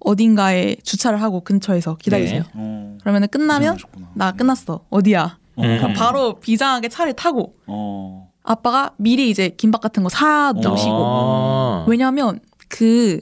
[0.00, 2.42] 어딘가에 주차를 하고 근처에서 기다리세요.
[2.42, 2.48] 네.
[2.54, 2.96] 어.
[3.00, 4.10] 그러면은 끝나면 고생하셨구나.
[4.14, 5.38] 나 끝났어 어디야?
[5.56, 5.62] 어.
[5.62, 5.78] 음.
[5.78, 8.30] 그럼 바로 비장하게 차를 타고 어.
[8.42, 11.84] 아빠가 미리 이제 김밥 같은 거 사 놓으시고 어.
[11.88, 13.20] 왜냐하면 그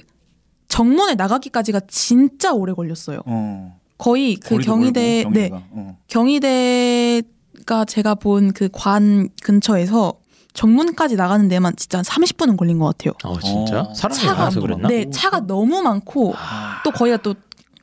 [0.68, 3.20] 정문에 나가기까지가 진짜 오래 걸렸어요.
[3.26, 3.78] 어.
[3.96, 5.50] 거의 그 경희대 멀고, 네.
[5.52, 5.96] 어.
[6.06, 10.14] 경희대가 제가 본 그 관 근처에서
[10.54, 13.14] 정문까지 나가는 데만 진짜 한 30분은 걸린 것 같아요.
[13.24, 13.82] 어 진짜?
[13.82, 13.94] 어.
[13.94, 14.88] 사람이 차가 많아서 그랬나?
[14.88, 16.80] 네, 차가 너무 많고 아.
[16.84, 17.34] 또 거기가 또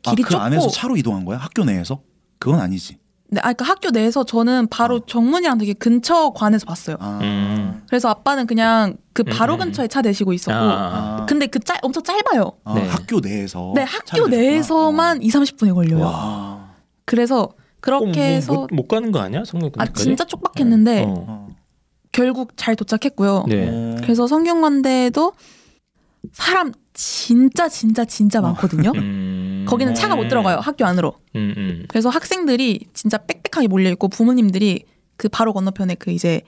[0.06, 1.38] 아, 길이 그 좁고 안에서 차로 이동한 거야?
[1.38, 2.02] 학교 내에서?
[2.40, 2.98] 그건 아니지.
[3.30, 6.98] 네, 아, 그러니까 학교 내에서 저는 바로 정문이랑 되게 근처 관에서 봤어요.
[7.00, 7.20] 아.
[7.22, 7.84] 음.
[7.88, 9.66] 그래서 아빠는 그냥 그 바로 음, 음.
[9.66, 11.20] 근처에 차 대시고 있었고 아.
[11.22, 11.26] 아.
[11.28, 12.52] 근데 그 짧, 엄청 짧아요.
[12.64, 12.88] 아, 네.
[12.88, 13.72] 학교 내에서.
[13.76, 14.28] 네, 학교.
[14.28, 16.04] 내에서만 2, 30분이 걸려요.
[16.04, 16.08] 어.
[16.08, 16.70] 와.
[17.06, 17.50] 그래서
[17.80, 19.42] 그렇게 어, 뭐, 해서 못, 못 가는 거 아니야?
[19.42, 20.04] 아 성균관대까지?
[20.04, 21.26] 진짜 촉박했는데 어.
[21.28, 21.45] 어.
[22.16, 23.44] 결국 잘 도착했고요.
[23.50, 23.68] 네.
[23.70, 23.96] 어.
[24.02, 25.34] 그래서 성균관대도
[26.32, 28.92] 사람 진짜 진짜 진짜 많거든요.
[28.96, 29.66] 음.
[29.68, 31.16] 거기는 차가 못 들어가요 학교 안으로.
[31.36, 31.86] 음, 음.
[31.90, 34.86] 그래서 학생들이 진짜 빽빽하게 몰려 있고 부모님들이
[35.18, 36.42] 그 바로 건너편에 그 이제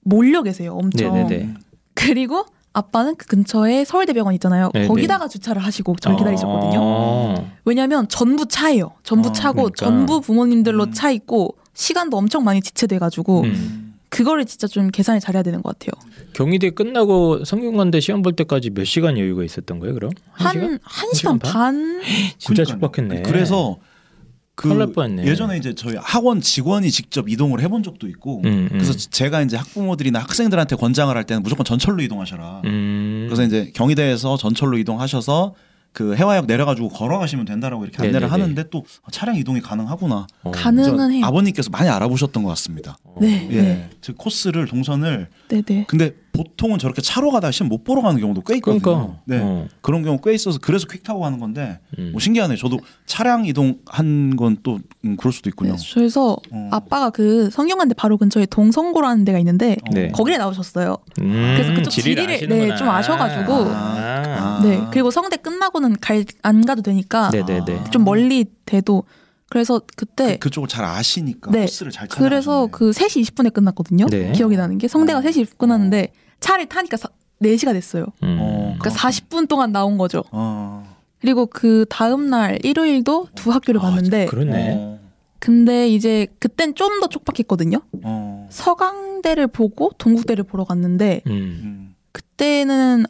[0.00, 0.74] 몰려 계세요.
[0.74, 1.12] 엄청.
[1.12, 1.54] 네네네.
[1.94, 4.70] 그리고 아빠는 그 근처에 서울대병원 있잖아요.
[4.72, 4.88] 네네.
[4.88, 6.78] 거기다가 주차를 하시고 저를 기다리셨거든요.
[6.80, 7.50] 어.
[7.66, 8.92] 왜냐하면 전부 차예요.
[9.02, 9.84] 전부 어, 차고 그러니까.
[9.84, 10.92] 전부 부모님들로 음.
[10.92, 13.81] 차 있고 시간도 엄청 많이 지체돼가지고 음.
[14.12, 15.92] 그거를 진짜 좀 계산을 잘해야 되는 것 같아요.
[16.34, 19.94] 경희대 끝나고 성균관대 시험 볼 때까지 몇 시간 여유가 있었던 거예요?
[19.94, 20.64] 그럼 한, 시간?
[20.64, 22.02] 한한 시간 시간 반?
[22.36, 22.64] 진짜 그러니까요.
[22.66, 23.22] 촉박했네.
[23.22, 23.78] 그래서
[24.54, 24.68] 그.
[25.24, 28.68] 예전에 이제 저희 학원 직원이 직접 이동을 해본 적도 있고 음, 음.
[28.70, 32.60] 그래서 제가 이제 학부모들이나 학생들한테 권장을 할 때는 무조건 전철로 이동하셔라.
[32.66, 33.24] 음.
[33.28, 35.54] 그래서 이제 경희대에서 전철로 이동하셔서
[35.92, 38.30] 그 해화역 내려가지고 걸어가시면 된다라고 이렇게 안내를 네네네.
[38.30, 40.26] 하는데 또 차량 이동이 가능하구나.
[40.42, 40.50] 어.
[40.50, 41.26] 가능은 해요.
[41.26, 42.96] 아버님께서 많이 알아보셨던 것 같습니다.
[43.20, 45.84] 네, 예, 네, 즉 코스를 동선을 네, 네.
[45.86, 48.80] 근데 보통은 저렇게 차로 가다가 시험 못 보러 가는 경우도 꽤 있거든요.
[48.80, 49.20] 그러니까.
[49.26, 49.40] 네.
[49.42, 49.68] 어.
[49.82, 52.10] 그런 경우 꽤 있어서 그래서 퀵 타고 가는 건데 음.
[52.12, 52.56] 뭐 신기하네요.
[52.56, 55.76] 저도 차량 이동한 건또 음, 그럴 수도 있군요.
[55.76, 56.68] 네, 그래서 어.
[56.72, 60.10] 아빠가 그 성균관대 바로 근처에 동성고라는 데가 있는데 네.
[60.10, 60.96] 거기에 나오셨어요.
[61.20, 62.48] 음, 그래서 그쪽 지리를 지리를.
[62.48, 63.52] 네, 좀 아셔가지고.
[63.52, 64.12] 아.
[64.24, 64.60] 아.
[64.62, 64.80] 네.
[64.90, 67.84] 그리고 성대 끝나고는 갈, 안 가도 되니까 네네네.
[67.90, 69.04] 좀 멀리 돼도
[69.52, 71.62] 그래서 그때 그, 그쪽을 잘 아시니까 네.
[71.62, 72.18] 코스를 잘 찾아.
[72.22, 74.06] 그래서 그 3시 20분에 끝났거든요.
[74.06, 74.32] 네.
[74.32, 75.22] 기억이 나는 게 성대가 어.
[75.22, 76.12] 3시 20분 끝났는데
[76.42, 77.08] 차를 타니까 사,
[77.40, 78.06] 4시가 됐어요.
[78.22, 78.38] 음.
[78.40, 78.76] 어.
[78.78, 80.22] 그러니까 40분 동안 나온 거죠.
[80.30, 80.86] 어.
[81.20, 84.74] 그리고 그 다음 날 일요일도 두 학교를 아, 갔는데 그러네.
[84.76, 84.98] 어.
[85.38, 87.80] 근데 이제 그땐 좀 더 촉박했거든요.
[88.04, 88.46] 어.
[88.50, 91.32] 서강대를 보고 동국대를 보러 갔는데 음.
[91.32, 91.94] 음.
[92.12, 93.04] 그때는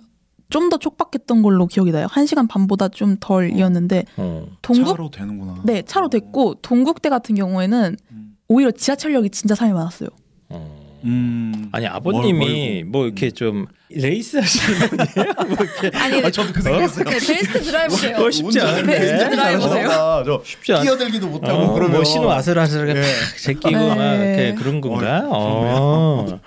[0.49, 2.07] 좀 더 촉박했던 걸로 기억이 나요.
[2.11, 4.47] 한 시간 반보다 좀 덜이었는데 어.
[4.63, 5.63] 동국 차로 되는구나.
[5.65, 8.37] 네 차로 됐고 동국대 같은 경우에는 음.
[8.49, 10.11] 오히려 지하철역이 진짜 사람이 많았어요.
[10.51, 10.82] 어.
[11.05, 11.69] 음.
[11.73, 15.35] 아니 아버님이 멀- 뭐 이렇게 좀 레이스 하시는 분이에요?
[15.49, 17.05] 뭐 이렇게 아니 아, 저도 그 생각했어요.
[17.05, 18.17] 네, 베스트 드라이버세요.
[18.17, 18.99] 어, 쉽지 않은데.
[18.99, 20.23] 베스트 드라이버세요.
[20.25, 20.83] 저 쉽지 않.
[20.83, 23.03] 끼어들기도 못하고 어, 그러면 뭐 신호 아슬아슬하게 예.
[23.03, 23.09] 탁
[23.43, 23.95] 제끼고 네.
[23.95, 25.23] 막 이렇게 그런 건가?
[25.29, 26.41] 어,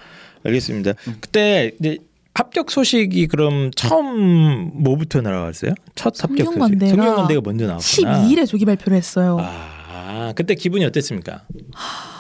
[0.44, 0.94] 알겠습니다.
[1.22, 1.98] 그때 이제
[2.34, 5.74] 합격 소식이 그럼 처음 뭐부터 날아갔어요?
[5.96, 6.60] 첫 합격 소식.
[6.60, 7.78] 성균관대가 먼저 나왔구나.
[7.80, 9.38] 12일에 조기 발표를 했어요.
[9.40, 11.44] 아, 그때 기분이 어땠습니까?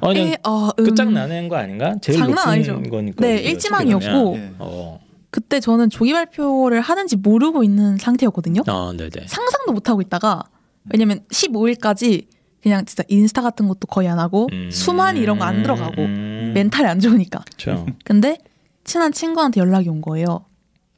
[0.00, 1.94] 어, 에, 어, 음, 끝장나는 거 아닌가?
[2.00, 2.82] 제일 장난 높은 아니죠.
[2.90, 3.24] 거니까.
[3.24, 4.38] 네, 일지망이었고.
[4.58, 5.00] 어.
[5.30, 8.62] 그때 저는 조기 발표를 하는지 모르고 있는 상태였거든요.
[8.66, 9.26] 아, 네, 네.
[9.26, 10.42] 상상도 못 하고 있다가
[10.92, 12.26] 왜냐면 15일까지
[12.62, 14.68] 그냥 진짜 인스타 같은 것도 거의 안 하고 음.
[14.70, 16.52] 수만 이런 거 안 들어가고 음.
[16.54, 17.44] 멘탈이 안 좋으니까.
[17.56, 17.86] 그렇죠.
[18.04, 18.36] 근데
[18.84, 20.44] 친한 친구한테 연락이 온 거예요.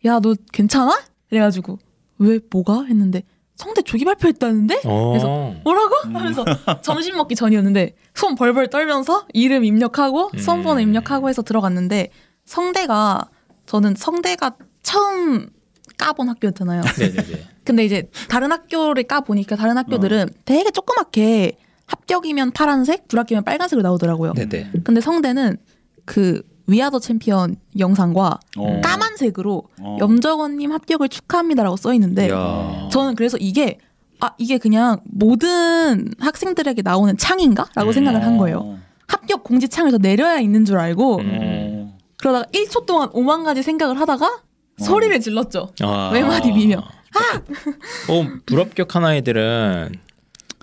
[0.04, 1.00] 야, 너 괜찮아?
[1.28, 1.78] 그래가지고
[2.18, 3.22] 왜 뭐가 했는데
[3.56, 4.80] 성대 조기 발표했다는데?
[4.84, 5.60] 어.
[5.62, 5.94] 뭐라고?
[6.12, 6.44] 하면서
[6.82, 10.82] 점심 먹기 전이었는데 손 벌벌 떨면서 이름 입력하고 수험번호 음.
[10.82, 12.10] 입력하고 해서 들어갔는데
[12.44, 13.30] 성대가
[13.66, 15.48] 저는 성대가 처음
[15.96, 16.82] 까본 학교였잖아요.
[16.98, 17.46] 네, 네, 네.
[17.64, 24.32] 근데 이제 다른 학교를 까 보니까 다른 학교들은 되게 조그맣게 합격이면 파란색, 불합격이면 빨간색으로 나오더라고요.
[24.34, 24.70] 네, 네.
[24.84, 25.58] 근데 성대는
[26.04, 28.80] 그 위아더 챔피언 영상과 어.
[28.82, 29.96] 까만색으로 어.
[30.00, 32.88] 염정원님 합격을 축하합니다라고 써 있는데 이야.
[32.90, 33.78] 저는 그래서 이게
[34.20, 37.92] 아 이게 그냥 모든 학생들에게 나오는 창인가라고 음.
[37.92, 38.58] 생각을 한 거예요.
[38.58, 38.78] 어.
[39.06, 41.38] 합격 공지 창을 더 내려야 있는 줄 알고 음.
[41.40, 41.98] 어.
[42.16, 44.40] 그러다가 1초 동안 오만 가지 생각을 하다가
[44.78, 45.70] 소리를 질렀죠.
[45.82, 46.10] 아.
[46.12, 46.78] 외마디 밀며.
[46.78, 49.92] 어, 불합격한 아이들은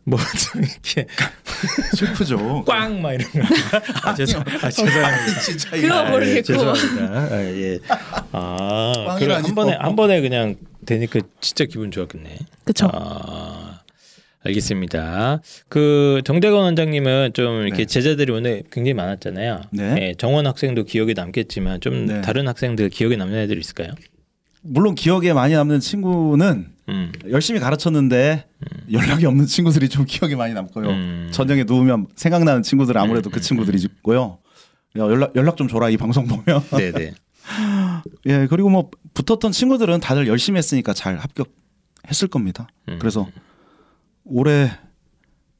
[0.03, 1.05] 뭐좀 이렇게
[1.95, 2.63] 슬프죠.
[2.65, 3.39] 꽝 막 이런 거.
[4.03, 5.39] 아, 죄송, 아, 죄송합니다.
[5.41, 5.95] 진짜 그거 이거.
[5.95, 6.41] 아, 예, 모르겠고.
[6.43, 7.03] 죄송합니다.
[7.05, 7.79] 아, 예.
[8.31, 9.33] 아, 그래.
[9.35, 12.37] 한 번에 한 번에 그냥 되니까 진짜 기분 좋았겠네.
[12.91, 13.79] 아,
[14.43, 15.41] 알겠습니다.
[15.69, 17.85] 그 정대건 원장님은 좀 이렇게 네.
[17.85, 19.61] 제자들이 오늘 굉장히 많았잖아요.
[19.71, 19.95] 네.
[19.99, 22.21] 예, 정원 학생도 기억에 남겠지만 좀 네.
[22.21, 23.91] 다른 학생들 기억에 남는 애들 있을까요?
[24.63, 27.11] 물론 기억에 많이 남는 친구는 음.
[27.29, 28.45] 열심히 가르쳤는데
[28.91, 30.89] 연락이 없는 친구들이 좀 기억에 많이 남고요.
[30.89, 31.29] 음.
[31.31, 34.39] 저녁에 누우면 생각나는 친구들은 아무래도 그 친구들이 있고요.
[34.97, 36.63] 야, 연락 연락 좀 줘라 이 방송 보면.
[36.77, 37.13] 네, 네.
[38.27, 42.67] 예 그리고 뭐 붙었던 친구들은 다들 열심히 했으니까 잘 합격했을 겁니다.
[42.89, 42.99] 음.
[42.99, 43.27] 그래서
[44.23, 44.69] 올해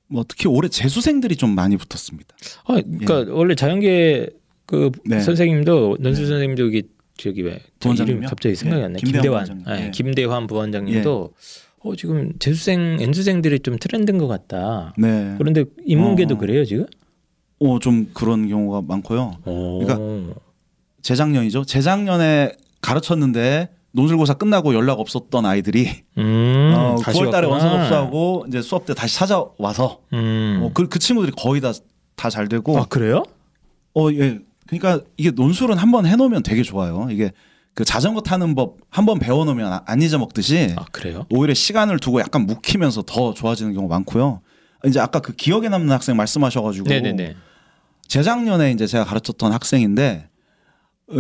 [0.08, 2.36] 뭐 특히 올해 재수생들이 좀 많이 붙었습니다.
[2.66, 4.30] 아, 그러니까 원래 자연계
[4.66, 5.16] 그 예.
[5.16, 5.22] 네.
[5.22, 6.84] 선생님도 논술 선생님도 여기
[7.22, 8.28] 저기 왜저 부원장님이요?
[8.30, 8.98] 갑자기 생각이 예, 안 나.
[9.00, 9.46] 김대환 김대환.
[9.46, 9.66] 부원장님.
[9.82, 9.92] 예, 예.
[9.92, 11.34] 김대환 부원장님도
[11.84, 14.94] 어 지금 재수생 N수생들이 좀 트렌드인 것 같다.
[14.98, 15.36] 네.
[15.38, 16.38] 그런데 인문계도 어.
[16.38, 16.86] 그래요 지금?
[17.60, 19.38] 어 좀 그런 경우가 많고요.
[19.46, 19.80] 오.
[19.86, 20.34] 그러니까
[21.02, 21.66] 재작년이죠.
[21.66, 27.50] 재작년에 가르쳤는데 논술고사 끝나고 연락 없었던 아이들이 음, 어, 다시 9월달에 왔구나.
[27.50, 30.60] 원서 접수하고 이제 수업 때 다시 찾아와서 음.
[30.64, 31.74] 어, 그, 그 친구들이 거의 다
[32.16, 33.24] 다 잘 되고 아 그래요?
[33.96, 34.40] 어 예.
[34.72, 37.08] 그러니까 이게 논술은 한번 해놓으면 되게 좋아요.
[37.12, 37.32] 이게
[37.74, 41.26] 그 자전거 타는 법 한번 배워놓으면 아- 안 잊어먹듯이 아 그래요?
[41.30, 44.42] 오히려 시간을 두고 약간 묵히면서 더 좋아지는 경우 가 많고요.
[44.86, 47.36] 이제 아까 그 기억에 남는 학생 말씀하셔가지고 네네네.
[48.08, 50.30] 재작년에 이제 제가 가르쳤던 학생인데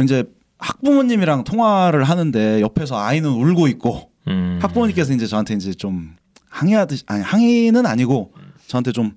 [0.03, 0.23] 이제
[0.59, 4.59] 학부모님이랑 통화를 하는데 옆에서 아이는 울고 있고 음.
[4.61, 6.15] 학부모님께서 이제 저한테 이제 좀
[6.49, 8.33] 항의하듯이 아니 항의는 아니고
[8.67, 9.13] 저한테 좀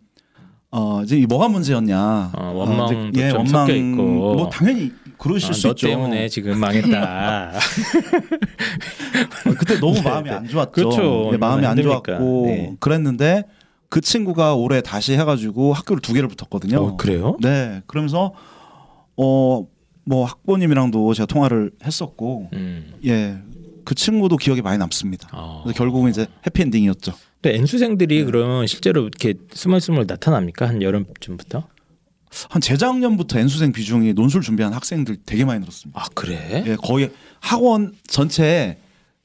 [0.76, 2.32] 어, 이제 이 뭐가 문제였냐.
[2.36, 4.02] 어, 원망도 이제, 좀 섞여 있고.
[4.02, 5.86] 뭐 당연히 그러실 아, 수 너 있죠.
[5.86, 7.52] 때문에 지금 망했다.
[9.46, 10.36] 어, 그때 너무 네, 마음이 네.
[10.36, 10.72] 안 좋았죠.
[10.72, 11.28] 그렇죠.
[11.30, 12.02] 네, 마음이 안 힘드니까.
[12.04, 12.76] 좋았고 네.
[12.80, 13.44] 그랬는데
[13.88, 16.78] 그 친구가 올해 다시 해가지고 학교를 두 개를 붙었거든요.
[16.78, 17.36] 어, 그래요?
[17.40, 18.32] 네, 그러면서
[19.16, 19.64] 어
[20.06, 22.92] 뭐 학부모님이랑도 제가 통화를 했었고 음.
[23.02, 25.28] 예그 친구도 기억에 많이 남습니다.
[25.32, 25.64] 어.
[25.74, 27.12] 결국은 이제 해피엔딩이었죠.
[27.44, 30.66] 근데 N수생들이 그럼 실제로 이렇게 스멀스멀 나타납니까?
[30.66, 31.68] 한 여름쯤부터?
[32.48, 36.00] 한 재작년부터 N수생 비중이 논술 준비한 학생들 되게 많이 늘었습니다.
[36.00, 36.64] 아 그래?
[36.66, 38.78] 예, 거의 학원 전체에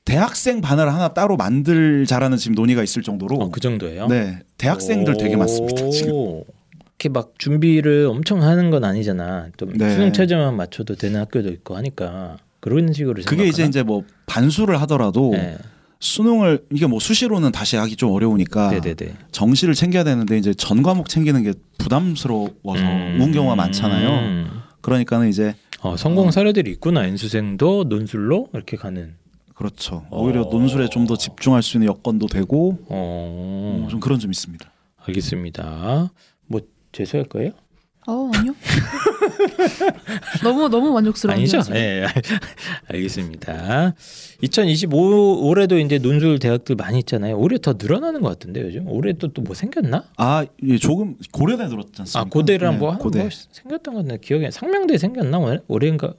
[0.03, 4.07] 대학생 반을 하나 따로 만들자라는 지금 논의가 있을 정도로 어, 그 정도예요?
[4.07, 6.11] 네 대학생들 되게 많습니다 지금.
[6.11, 6.45] 오.
[6.83, 9.47] 이렇게 막 준비를 엄청 하는 건 아니잖아.
[9.55, 9.91] 또 네.
[9.91, 13.67] 수능 체제만 맞춰도 되는 학교도 있고 하니까 그런 식으로 그게 이제 생각하나?
[13.69, 15.57] 이제 뭐 반수를 하더라도 네.
[15.99, 19.15] 수능을 이게 뭐 수시로는 다시 하기 좀 어려우니까 네네네.
[19.31, 23.17] 정시를 챙겨야 되는데 이제 전 과목 챙기는 게 부담스러워서 음.
[23.19, 24.09] 우는 경우가 많잖아요.
[24.09, 24.49] 음.
[24.81, 27.05] 그러니까는 이제 어, 성공 사례들이 있구나.
[27.05, 29.15] N수생도 논술로 이렇게 가는.
[29.55, 30.05] 그렇죠.
[30.09, 30.49] 오히려 어.
[30.49, 34.71] 논술에 좀 더 집중할 수 있는 여건도 되고 어, 어, 좀 그런 점 있습니다.
[35.05, 36.11] 알겠습니다.
[36.47, 36.61] 뭐
[36.93, 37.51] 재수할 거예요?
[38.07, 38.55] 어 아니요.
[40.43, 41.41] 너무 너무 만족스러운데요.
[41.43, 41.61] 아니죠?
[41.61, 41.77] 지금.
[41.77, 42.07] 예,
[42.87, 43.93] 알겠습니다.
[44.41, 47.37] 2025 올해도 이제 논술 대학들 많이 있잖아요.
[47.37, 50.05] 올해 더 늘어나는 것 같은데 요즘 올해 또 또 뭐 생겼나?
[50.17, 52.19] 아, 예, 조금 고려대 들었지 않습니까?
[52.19, 53.19] 아 고대랑 네, 뭐, 한- 고대.
[53.19, 55.39] 뭐 생겼던 것 같은데 기억에 상명대 생겼나?
[55.67, 56.13] 올해인가?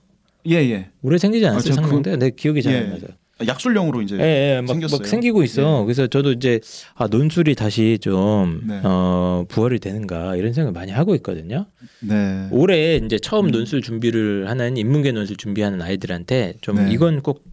[0.48, 0.90] 예, 예.
[1.02, 2.16] 올해 생기지 않았어요 아, 저 그- 상명대?
[2.16, 2.86] 내 기억이 잘안 예.
[2.88, 3.06] 나서.
[3.47, 4.99] 약술령으로 이제 예, 예, 막, 생겼어요.
[4.99, 5.84] 막 생기고 있어.
[5.84, 6.61] 그래서 저도 이제
[6.95, 8.80] 아 논술이 다시 좀 네.
[8.84, 11.66] 어, 부활이 되는가 이런 생각 을 많이 하고 있거든요.
[12.01, 12.49] 네.
[12.51, 13.51] 올해 이제 처음 음.
[13.51, 16.93] 논술 준비를 하는 인문계 논술 준비하는 아이들한테 좀 네.
[16.93, 17.45] 이건 꼭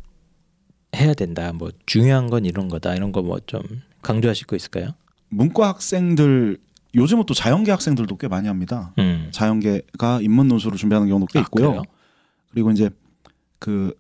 [0.96, 1.52] 해야 된다.
[1.54, 2.96] 뭐 중요한 건 이런 거다.
[2.96, 3.62] 이런 거 뭐 좀
[4.02, 4.90] 강조하실 거 있을까요?
[5.30, 6.58] 문과 학생들
[6.96, 8.94] 요즘은 또 자연계 학생들도 꽤 많이 합니다.
[8.98, 9.28] 음.
[9.32, 11.68] 자연계가 인문 논술을 준비하는 경우도 꽤 아, 있고요.
[11.70, 11.84] 그래요?
[12.52, 12.90] 그리고 이제
[13.60, 13.94] 그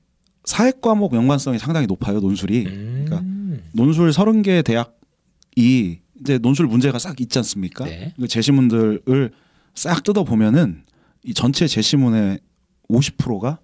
[0.48, 2.66] 사회 과목 연관성이 상당히 높아요, 논술이.
[2.68, 3.06] 음.
[3.06, 7.84] 그러니까 논술 30개 대학이 이제 논술 문제가 싹 있지 않습니까?
[7.84, 8.14] 네.
[8.18, 9.32] 그 제시문들을
[9.76, 10.84] 싹 뜯어 보면은
[11.26, 12.40] 이 전체 제시문의
[12.90, 13.60] 50%가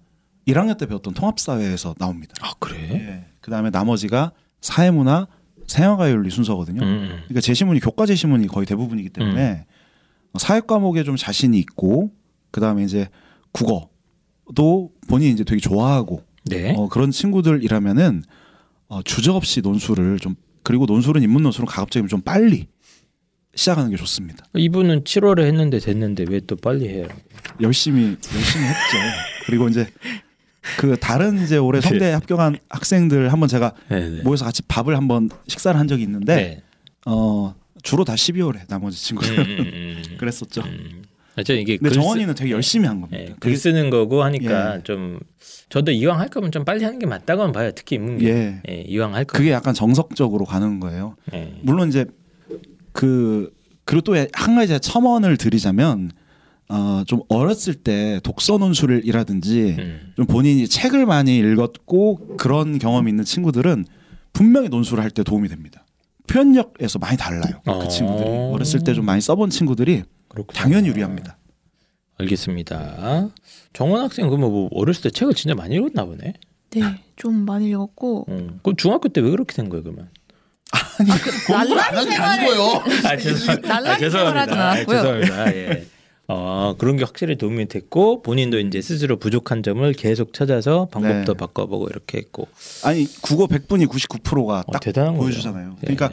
[0.46, 2.34] 1학년 때 배웠던 통합사회에서 나옵니다.
[2.42, 2.76] 아 그래?
[2.92, 3.24] 예.
[3.40, 5.26] 그다음에 나머지가 사회문화,
[5.66, 6.82] 생활과윤리 순서거든요.
[6.82, 7.06] 음.
[7.24, 9.64] 그러니까 제시문이 교과 제시문이 거의 대부분이기 때문에
[10.38, 12.12] 사회 과목에 좀 자신이 있고
[12.50, 13.08] 그 다음에 이제
[13.52, 16.74] 국어도 본인이 이제 되게 좋아하고 네.
[16.76, 18.22] 어, 그런 친구들이라면은
[18.88, 22.66] 어, 주저 없이 논술을 좀 그리고 논술은 인문 논술은 가급적이면 좀 빨리
[23.54, 24.44] 시작하는 게 좋습니다.
[24.54, 27.06] 이분은 7월에 했는데 됐는데 왜 또 빨리 해요?
[27.60, 28.98] 열심히 열심히 했죠.
[29.46, 29.86] 그리고 이제
[30.78, 31.88] 그 다른 이제 올해 네.
[31.88, 34.08] 성대 에 합격한 학생들 한번 제가 네.
[34.08, 34.22] 네.
[34.22, 36.62] 모여서 같이 밥을 한번 식사를 한 적이 있는데 네.
[37.06, 40.02] 어 주로 다 12월에 나머지 친구들 음, 음, 음.
[40.18, 40.62] 그랬었죠.
[40.62, 41.02] 음.
[41.36, 43.22] 하여튼 이게 근데 정원이는 되게 열심히 한 겁니다.
[43.22, 44.82] 예, 글 쓰는 거고 하니까 예.
[44.84, 45.20] 좀
[45.74, 47.72] 저도 이왕 할 거면 좀 빨리 하는 게 맞다고는 봐요.
[47.74, 48.28] 특히 인문계.
[48.28, 48.62] 예.
[48.68, 49.36] 예, 이왕 할 거.
[49.36, 51.16] 그게 약간 정석적으로 가는 거예요.
[51.32, 51.52] 예.
[51.62, 52.06] 물론 이제
[52.92, 53.52] 그
[53.84, 56.12] 그리고 또 한 가지 첨언을 드리자면
[56.68, 60.12] 어좀 어렸을 때 독서 논술이라든지 음.
[60.16, 63.84] 좀 본인이 책을 많이 읽었고 그런 경험이 있는 친구들은
[64.32, 65.84] 분명히 논술을 할 때 도움이 됩니다.
[66.28, 67.60] 표현력에서 많이 달라요.
[67.66, 67.80] 어.
[67.80, 70.56] 그 친구들이 어렸을 때 좀 많이 써본 친구들이 그렇구나.
[70.58, 71.36] 당연히 유리합니다.
[72.18, 73.30] 알겠습니다.
[73.72, 76.34] 정원 학생 그러면 뭐 어렸을 때 책을 진짜 많이 읽었나 보네.
[76.70, 76.82] 네,
[77.16, 78.58] 좀 많이 읽었고 어.
[78.62, 80.08] 그럼 중학교 때 왜 그렇게 된 거예요, 그러면?
[81.46, 82.82] 공부를 안 하는 게 아니고요.
[83.04, 84.98] 아, 죄송, 날라리 생활하진 않았고요.
[84.98, 85.54] 아, 죄송합니다.
[85.56, 85.86] 예.
[86.26, 91.36] 어, 그런 게 확실히 도움이 됐고 본인도 이제 스스로 부족한 점을 계속 찾아서 방법도 네.
[91.36, 92.48] 바꿔보고 이렇게 했고
[92.82, 95.16] 아니 국어 100분이 99%가 어, 딱 대단한.
[95.16, 95.76] 보여주잖아요.
[95.76, 95.94] 예.
[95.94, 96.10] 그러니까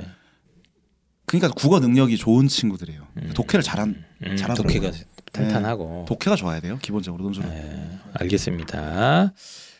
[1.26, 3.08] 그러니까 국어 능력이 좋은 친구들이에요.
[3.18, 3.32] 음.
[3.34, 4.82] 독해를 잘한 음, 잘하더라고요.
[4.82, 4.98] 독해가
[5.32, 6.78] 탄탄하고 독해가 좋아야 돼요.
[6.82, 7.44] 기본적으로 논술.
[7.46, 9.34] 네, 알겠습니다.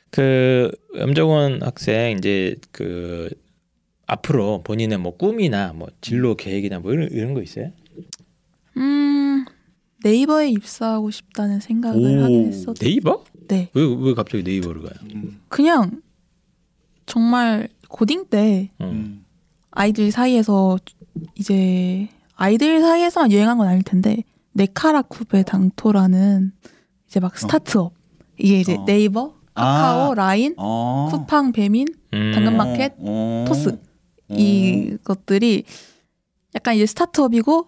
[0.10, 3.30] 그 염정원 학생 이제 그
[4.08, 7.72] 앞으로 본인의 뭐 꿈이나 뭐 진로 계획이나 뭐 이런, 이런 거 있어요?
[8.78, 9.46] 음
[10.04, 12.76] 네이버에 입사하고 싶다는 생각을 하긴 했었.
[12.80, 13.24] 네이버?
[13.48, 14.94] 네, 왜 왜 갑자기 네이버를 가요?
[15.14, 15.40] 음.
[15.50, 16.02] 그냥
[17.06, 18.86] 정말 고딩 때 음.
[18.86, 19.26] 음.
[19.72, 20.78] 아이들 사이에서
[21.36, 24.24] 이제 아이들 사이에서만 유행한 건 아닐 텐데
[24.54, 26.52] 네카라쿠베 당토라는
[27.08, 27.94] 이제 막 스타트업
[28.38, 28.86] 이게 이제 어.
[28.86, 30.16] 네이버, 카카오, 아.
[30.16, 31.10] 라인, 어.
[31.12, 32.32] 쿠팡, 배민, 음.
[32.34, 33.46] 당근마켓, 어.
[33.48, 33.70] 토스
[34.30, 34.34] 어.
[34.36, 35.64] 이것들이
[36.56, 37.68] 약간 이제 스타트업이고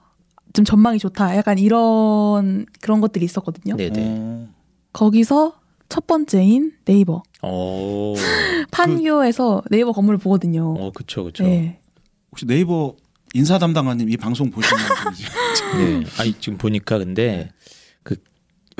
[0.53, 1.35] 좀 전망이 좋다.
[1.35, 3.75] 약간 이런 그런 것들이 있었거든요.
[3.75, 4.03] 네네.
[4.05, 4.47] 어.
[4.93, 5.59] 거기서
[5.89, 8.13] 첫 번째인 네이버 어.
[8.71, 10.73] 판교에서 네이버 건물을 보거든요.
[10.77, 11.43] 어, 그쵸, 그쵸.
[11.43, 11.79] 네.
[12.31, 12.95] 혹시 네이버
[13.33, 15.23] 인사 담당관님 이 방송 보시는 분이지?
[15.77, 16.03] 네.
[16.19, 17.49] 아니 지금 보니까 근데
[18.03, 18.15] 그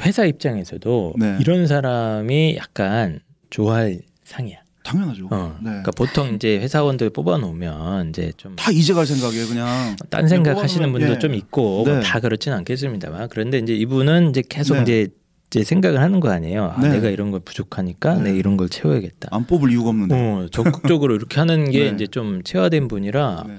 [0.01, 1.37] 회사 입장에서도 네.
[1.41, 4.57] 이런 사람이 약간 좋아할 상이야.
[4.83, 5.27] 당연하죠.
[5.31, 5.55] 어.
[5.61, 5.69] 네.
[5.69, 9.95] 그러니까 보통 이제 회사원들 뽑아놓으면 이제 좀 다 이제 갈 생각이에요, 그냥.
[10.09, 11.19] 딴 생각 하시는 분도 예.
[11.19, 11.93] 좀 있고 네.
[11.93, 14.81] 뭐다 그렇진 않겠습니다만 그런데 이제 이분은 이제 계속 네.
[14.83, 15.07] 이제
[15.47, 16.73] 이제 생각을 하는 거 아니에요.
[16.75, 16.89] 아, 네.
[16.89, 18.23] 내가 이런 걸 부족하니까 네.
[18.23, 19.29] 내가 이런 걸 채워야겠다.
[19.31, 20.15] 안 뽑을 이유가 없는데.
[20.15, 21.95] 어, 적극적으로 이렇게 하는 게 네.
[21.95, 23.55] 이제 좀 체화된 분이라 네.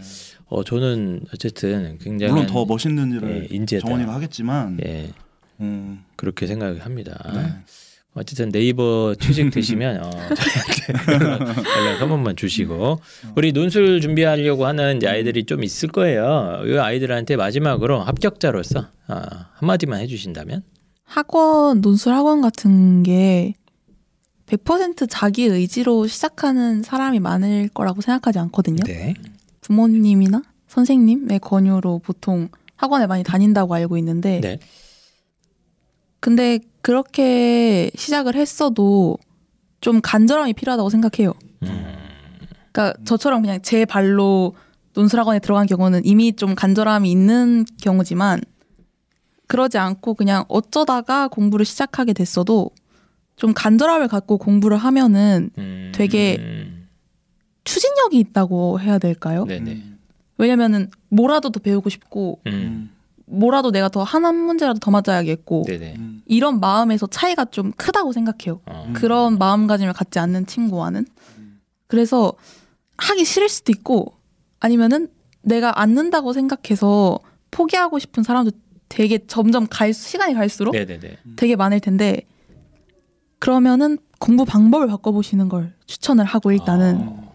[0.46, 3.86] 어 저는 어쨌든 굉장히 물론 더 멋있는 일을 예, 인재다.
[3.86, 5.10] 정원이가 하겠지만 예
[5.60, 7.18] 음, 그렇게 생각을 합니다.
[7.32, 7.52] 네.
[8.14, 10.10] 어쨌든 네이버 취직되시면 어,
[11.10, 13.00] 연락, 한 번만 주시고
[13.34, 16.62] 우리 논술 준비하려고 하는 이제 아이들이 좀 있을 거예요.
[16.64, 20.62] 이 아이들한테 마지막으로 합격자로서 아, 한마디만 해주신다면
[21.04, 23.54] 학원 논술 학원 같은 게
[24.46, 28.84] 100% 자기 의지로 시작하는 사람이 많을 거라고 생각하지 않거든요.
[28.84, 29.14] 네.
[29.64, 34.58] 부모님이나 선생님의 권유로 보통 학원에 많이 다닌다고 알고 있는데 네.
[36.20, 39.18] 근데 그렇게 시작을 했어도
[39.80, 41.34] 좀 간절함이 필요하다고 생각해요.
[41.62, 41.94] 음,
[42.72, 44.54] 그러니까 저처럼 그냥 제 발로
[44.94, 48.40] 논술학원에 들어간 경우는 이미 좀 간절함이 있는 경우지만
[49.46, 52.70] 그러지 않고 그냥 어쩌다가 공부를 시작하게 됐어도
[53.36, 56.73] 좀 간절함을 갖고 공부를 하면은 음, 되게 음,
[57.64, 59.44] 추진력이 있다고 해야 될까요?
[59.44, 59.82] 네네.
[60.38, 62.90] 왜냐면은 뭐라도 더 배우고 싶고 음, 음,
[63.26, 65.94] 뭐라도 내가 더 한 한 문제라도 더 맞아야겠고 네네.
[65.96, 68.60] 음, 이런 마음에서 차이가 좀 크다고 생각해요.
[68.66, 68.92] 어, 음.
[68.92, 71.06] 그런 마음가짐을 갖지 않는 친구와는
[71.38, 71.60] 음.
[71.86, 72.32] 그래서
[72.98, 74.12] 하기 싫을 수도 있고
[74.60, 75.08] 아니면은
[75.42, 77.18] 내가 앉는다고 생각해서
[77.50, 78.50] 포기하고 싶은 사람도
[78.88, 81.18] 되게 점점 갈 시간이 갈수록 네네네.
[81.36, 82.22] 되게 많을 텐데
[83.38, 87.33] 그러면은 공부 방법을 바꿔보시는 걸 추천을 하고 일단은 어,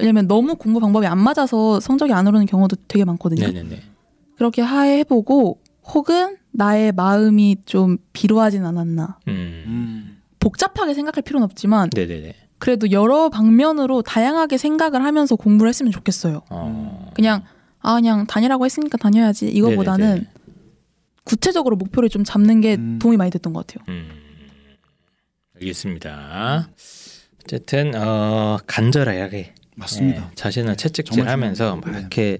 [0.00, 3.46] 왜냐면 너무 공부 방법이 안 맞아서 성적이 안 오르는 경우도 되게 많거든요.
[3.46, 3.82] 네네네.
[4.36, 5.60] 그렇게 해보고
[5.94, 12.34] 혹은 나의 마음이 좀 비루하진 않았나 음, 음, 복잡하게 생각할 필요는 없지만 네네네.
[12.58, 16.42] 그래도 여러 방면으로 다양하게 생각을 하면서 공부를 했으면 좋겠어요.
[16.50, 17.42] 어, 그냥
[17.80, 20.26] 아 그냥 다니라고 했으니까 다녀야지 이거보다는 네네네.
[21.24, 22.98] 구체적으로 목표를 좀 잡는 게 음.
[23.00, 23.84] 도움이 많이 됐던 것 같아요.
[23.88, 24.08] 음,
[25.56, 26.68] 알겠습니다.
[27.44, 30.28] 어쨌든 어, 간절하게 맞습니다.
[30.30, 32.00] 예, 자신을 네, 채찍질하면서 막 중요해요.
[32.00, 32.38] 이렇게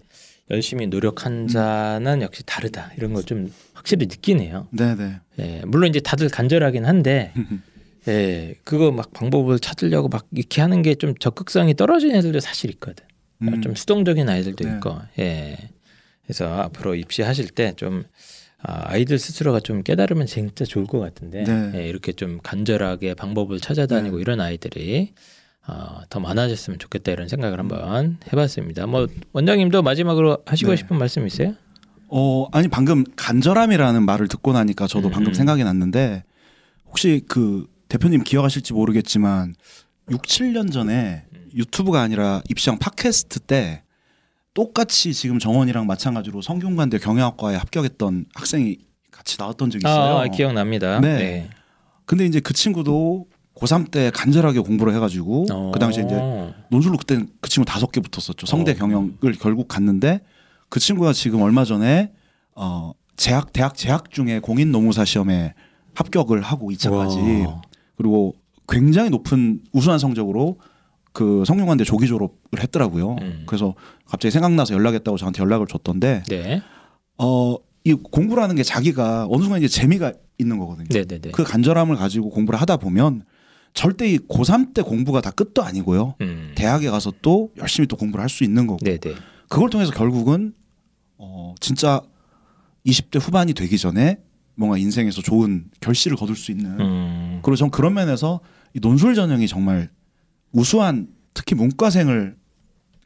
[0.50, 4.68] 열심히 노력한 자는 역시 다르다 이런 걸 좀 확실히 느끼네요.
[4.72, 5.20] 네, 네.
[5.38, 7.32] 예, 물론 이제 다들 간절하긴 한데
[8.08, 13.04] 예, 그거 막 방법을 찾으려고 막 이렇게 하는 게 좀 적극성이 떨어진 애들도 사실 있거든.
[13.42, 14.74] 음, 좀 수동적인 아이들도 네.
[14.74, 15.56] 있고, 예.
[16.24, 18.04] 그래서 앞으로 입시하실 때좀
[18.62, 21.72] 아, 아이들 스스로가 좀 깨달으면 진짜 좋을 것 같은데 네.
[21.74, 24.20] 예, 이렇게 좀 간절하게 방법을 찾아다니고 네.
[24.22, 25.14] 이런 아이들이
[25.70, 28.86] 어, 더 많아졌으면 좋겠다 이런 생각을 한번 해봤습니다.
[28.86, 30.76] 뭐 원장님도 마지막으로 하시고 네.
[30.76, 31.54] 싶은 말씀 있어요?
[32.08, 35.34] 어, 아니 방금 간절함이라는 말을 듣고 나니까 저도 음, 방금 음.
[35.34, 36.24] 생각이 났는데
[36.86, 39.54] 혹시 그 대표님 기억하실지 모르겠지만
[40.10, 43.84] 6, 7년 전에 유튜브가 아니라 입시형 팟캐스트 때
[44.54, 48.78] 똑같이 지금 정원이랑 마찬가지로 성균관대 경영학과에 합격했던 학생이
[49.12, 50.18] 같이 나왔던 적이 있어요.
[50.18, 51.00] 아, 기억납니다.
[51.00, 51.48] 네.
[52.06, 53.26] 근데 이제 그 친구도
[53.60, 55.70] 고3 때 간절하게 공부를 해가지고 어.
[55.72, 56.16] 그 당시에 이제
[56.70, 58.46] 논술로 그때 그 친구 다섯 개 붙었었죠.
[58.46, 58.74] 성대 어.
[58.74, 60.20] 경영을 결국 갔는데
[60.68, 62.12] 그 친구가 지금 얼마 전에
[62.54, 65.54] 어 재학 대학 재학 중에 공인 노무사 시험에
[65.94, 67.60] 합격을 하고 2차까지 와.
[67.96, 68.34] 그리고
[68.66, 70.58] 굉장히 높은 우수한 성적으로
[71.12, 73.16] 그 성균관대 조기 졸업을 했더라고요.
[73.20, 73.42] 음.
[73.46, 73.74] 그래서
[74.06, 76.62] 갑자기 생각나서 연락했다고 저한테 연락을 줬던데 네.
[77.18, 80.88] 어이 공부라는 게 자기가 어느 순간 이제 재미가 있는 거거든요.
[80.88, 81.30] 네, 네, 네.
[81.32, 83.24] 그 간절함을 가지고 공부를 하다 보면
[83.74, 86.14] 절대 이 고3 때 공부가 다 끝도 아니고요.
[86.20, 86.52] 음.
[86.56, 89.14] 대학에 가서 또 열심히 또 공부를 할 수 있는 거고 네, 네.
[89.48, 90.54] 그걸 통해서 결국은
[91.16, 92.00] 어 진짜
[92.86, 94.18] 20대 후반이 되기 전에
[94.54, 97.40] 뭔가 인생에서 좋은 결실을 거둘 수 있는 음.
[97.42, 98.40] 그리고 전 그런 면에서
[98.74, 99.90] 이 논술 전형이 정말
[100.52, 102.36] 우수한 특히 문과생을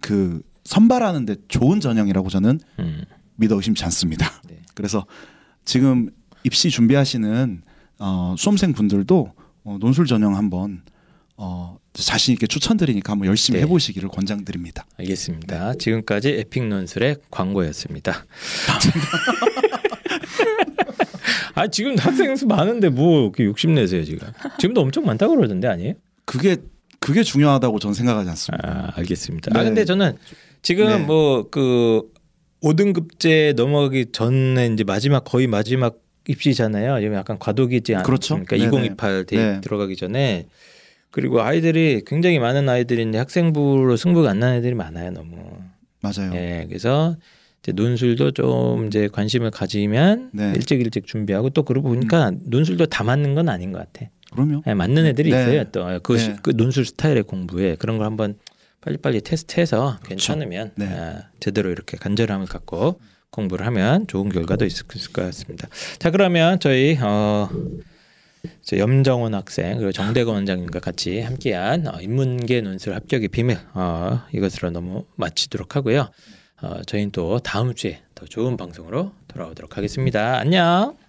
[0.00, 3.02] 그 선발하는데 좋은 전형이라고 저는 음.
[3.36, 4.30] 믿어 의심치 않습니다.
[4.48, 4.60] 네.
[4.74, 5.06] 그래서
[5.64, 6.10] 지금
[6.42, 7.62] 입시 준비하시는
[7.98, 9.32] 어, 수험생 분들도
[9.64, 10.82] 어, 논술 전형 한번
[11.36, 13.64] 어, 자신 있게 추천드리니까 한번 열심히 네.
[13.64, 14.86] 해보시기를 권장드립니다.
[14.98, 15.74] 알겠습니다.
[15.74, 18.24] 지금까지 에픽 논술의 광고였습니다.
[21.56, 24.26] 아 지금 학생 수 많은데 뭐 이렇게 욕심 내세요 지금?
[24.58, 25.94] 지금도 엄청 많다 고 그러던데 아니에요?
[26.24, 26.56] 그게
[26.98, 28.68] 그게 중요하다고 저는 생각하지 않습니다.
[28.68, 29.52] 아 알겠습니다.
[29.52, 29.58] 네.
[29.58, 30.16] 아 근데 저는
[30.62, 30.98] 지금 네.
[30.98, 32.12] 뭐그
[32.62, 35.98] 5등급제 넘어가기 전에 이제 마지막 거의 마지막
[36.28, 37.00] 입시잖아요.
[37.00, 38.34] 지금 약간 과도기지 그렇죠.
[38.34, 38.56] 않습니까?
[38.56, 38.68] 네네.
[38.68, 39.60] 2028 대입 네.
[39.60, 40.46] 들어가기 전에
[41.10, 45.36] 그리고 아이들이 굉장히 많은 아이들인데 학생부로 승부가 안 나는 애들이 많아요 너무.
[46.00, 46.34] 맞아요.
[46.34, 47.16] 예, 그래서
[47.62, 50.50] 이제 논술도 좀 이제 관심을 가지면 네.
[50.50, 50.54] 음.
[50.54, 54.10] 일찍 일찍 준비하고 또 그러고 보니까 논술도 다 맞는 건 아닌 것 같아.
[54.32, 54.62] 그럼요.
[54.66, 55.40] 예, 맞는 애들이 네.
[55.40, 55.64] 있어요.
[55.70, 56.36] 또그 네.
[56.42, 58.36] 그 논술 스타일의 공부에 그런 걸 한번
[58.80, 60.86] 빨리빨리 테스트해서 괜찮으면 네.
[60.86, 63.00] 아, 제대로 이렇게 간절함을 갖고
[63.34, 65.68] 공부를 하면 좋은 결과도 있을 것 같습니다.
[65.98, 67.48] 자 그러면 저희 어,
[68.62, 74.70] 저 염정원 학생 그리고 정대건 원장님과 같이 함께한 어, 인문계 논술 합격의 비밀 어, 이것으로
[74.70, 76.10] 너무 마치도록 하고요.
[76.62, 80.38] 어, 저희는 또 다음 주에 더 좋은 방송으로 돌아오도록 하겠습니다.
[80.38, 81.03] 안녕.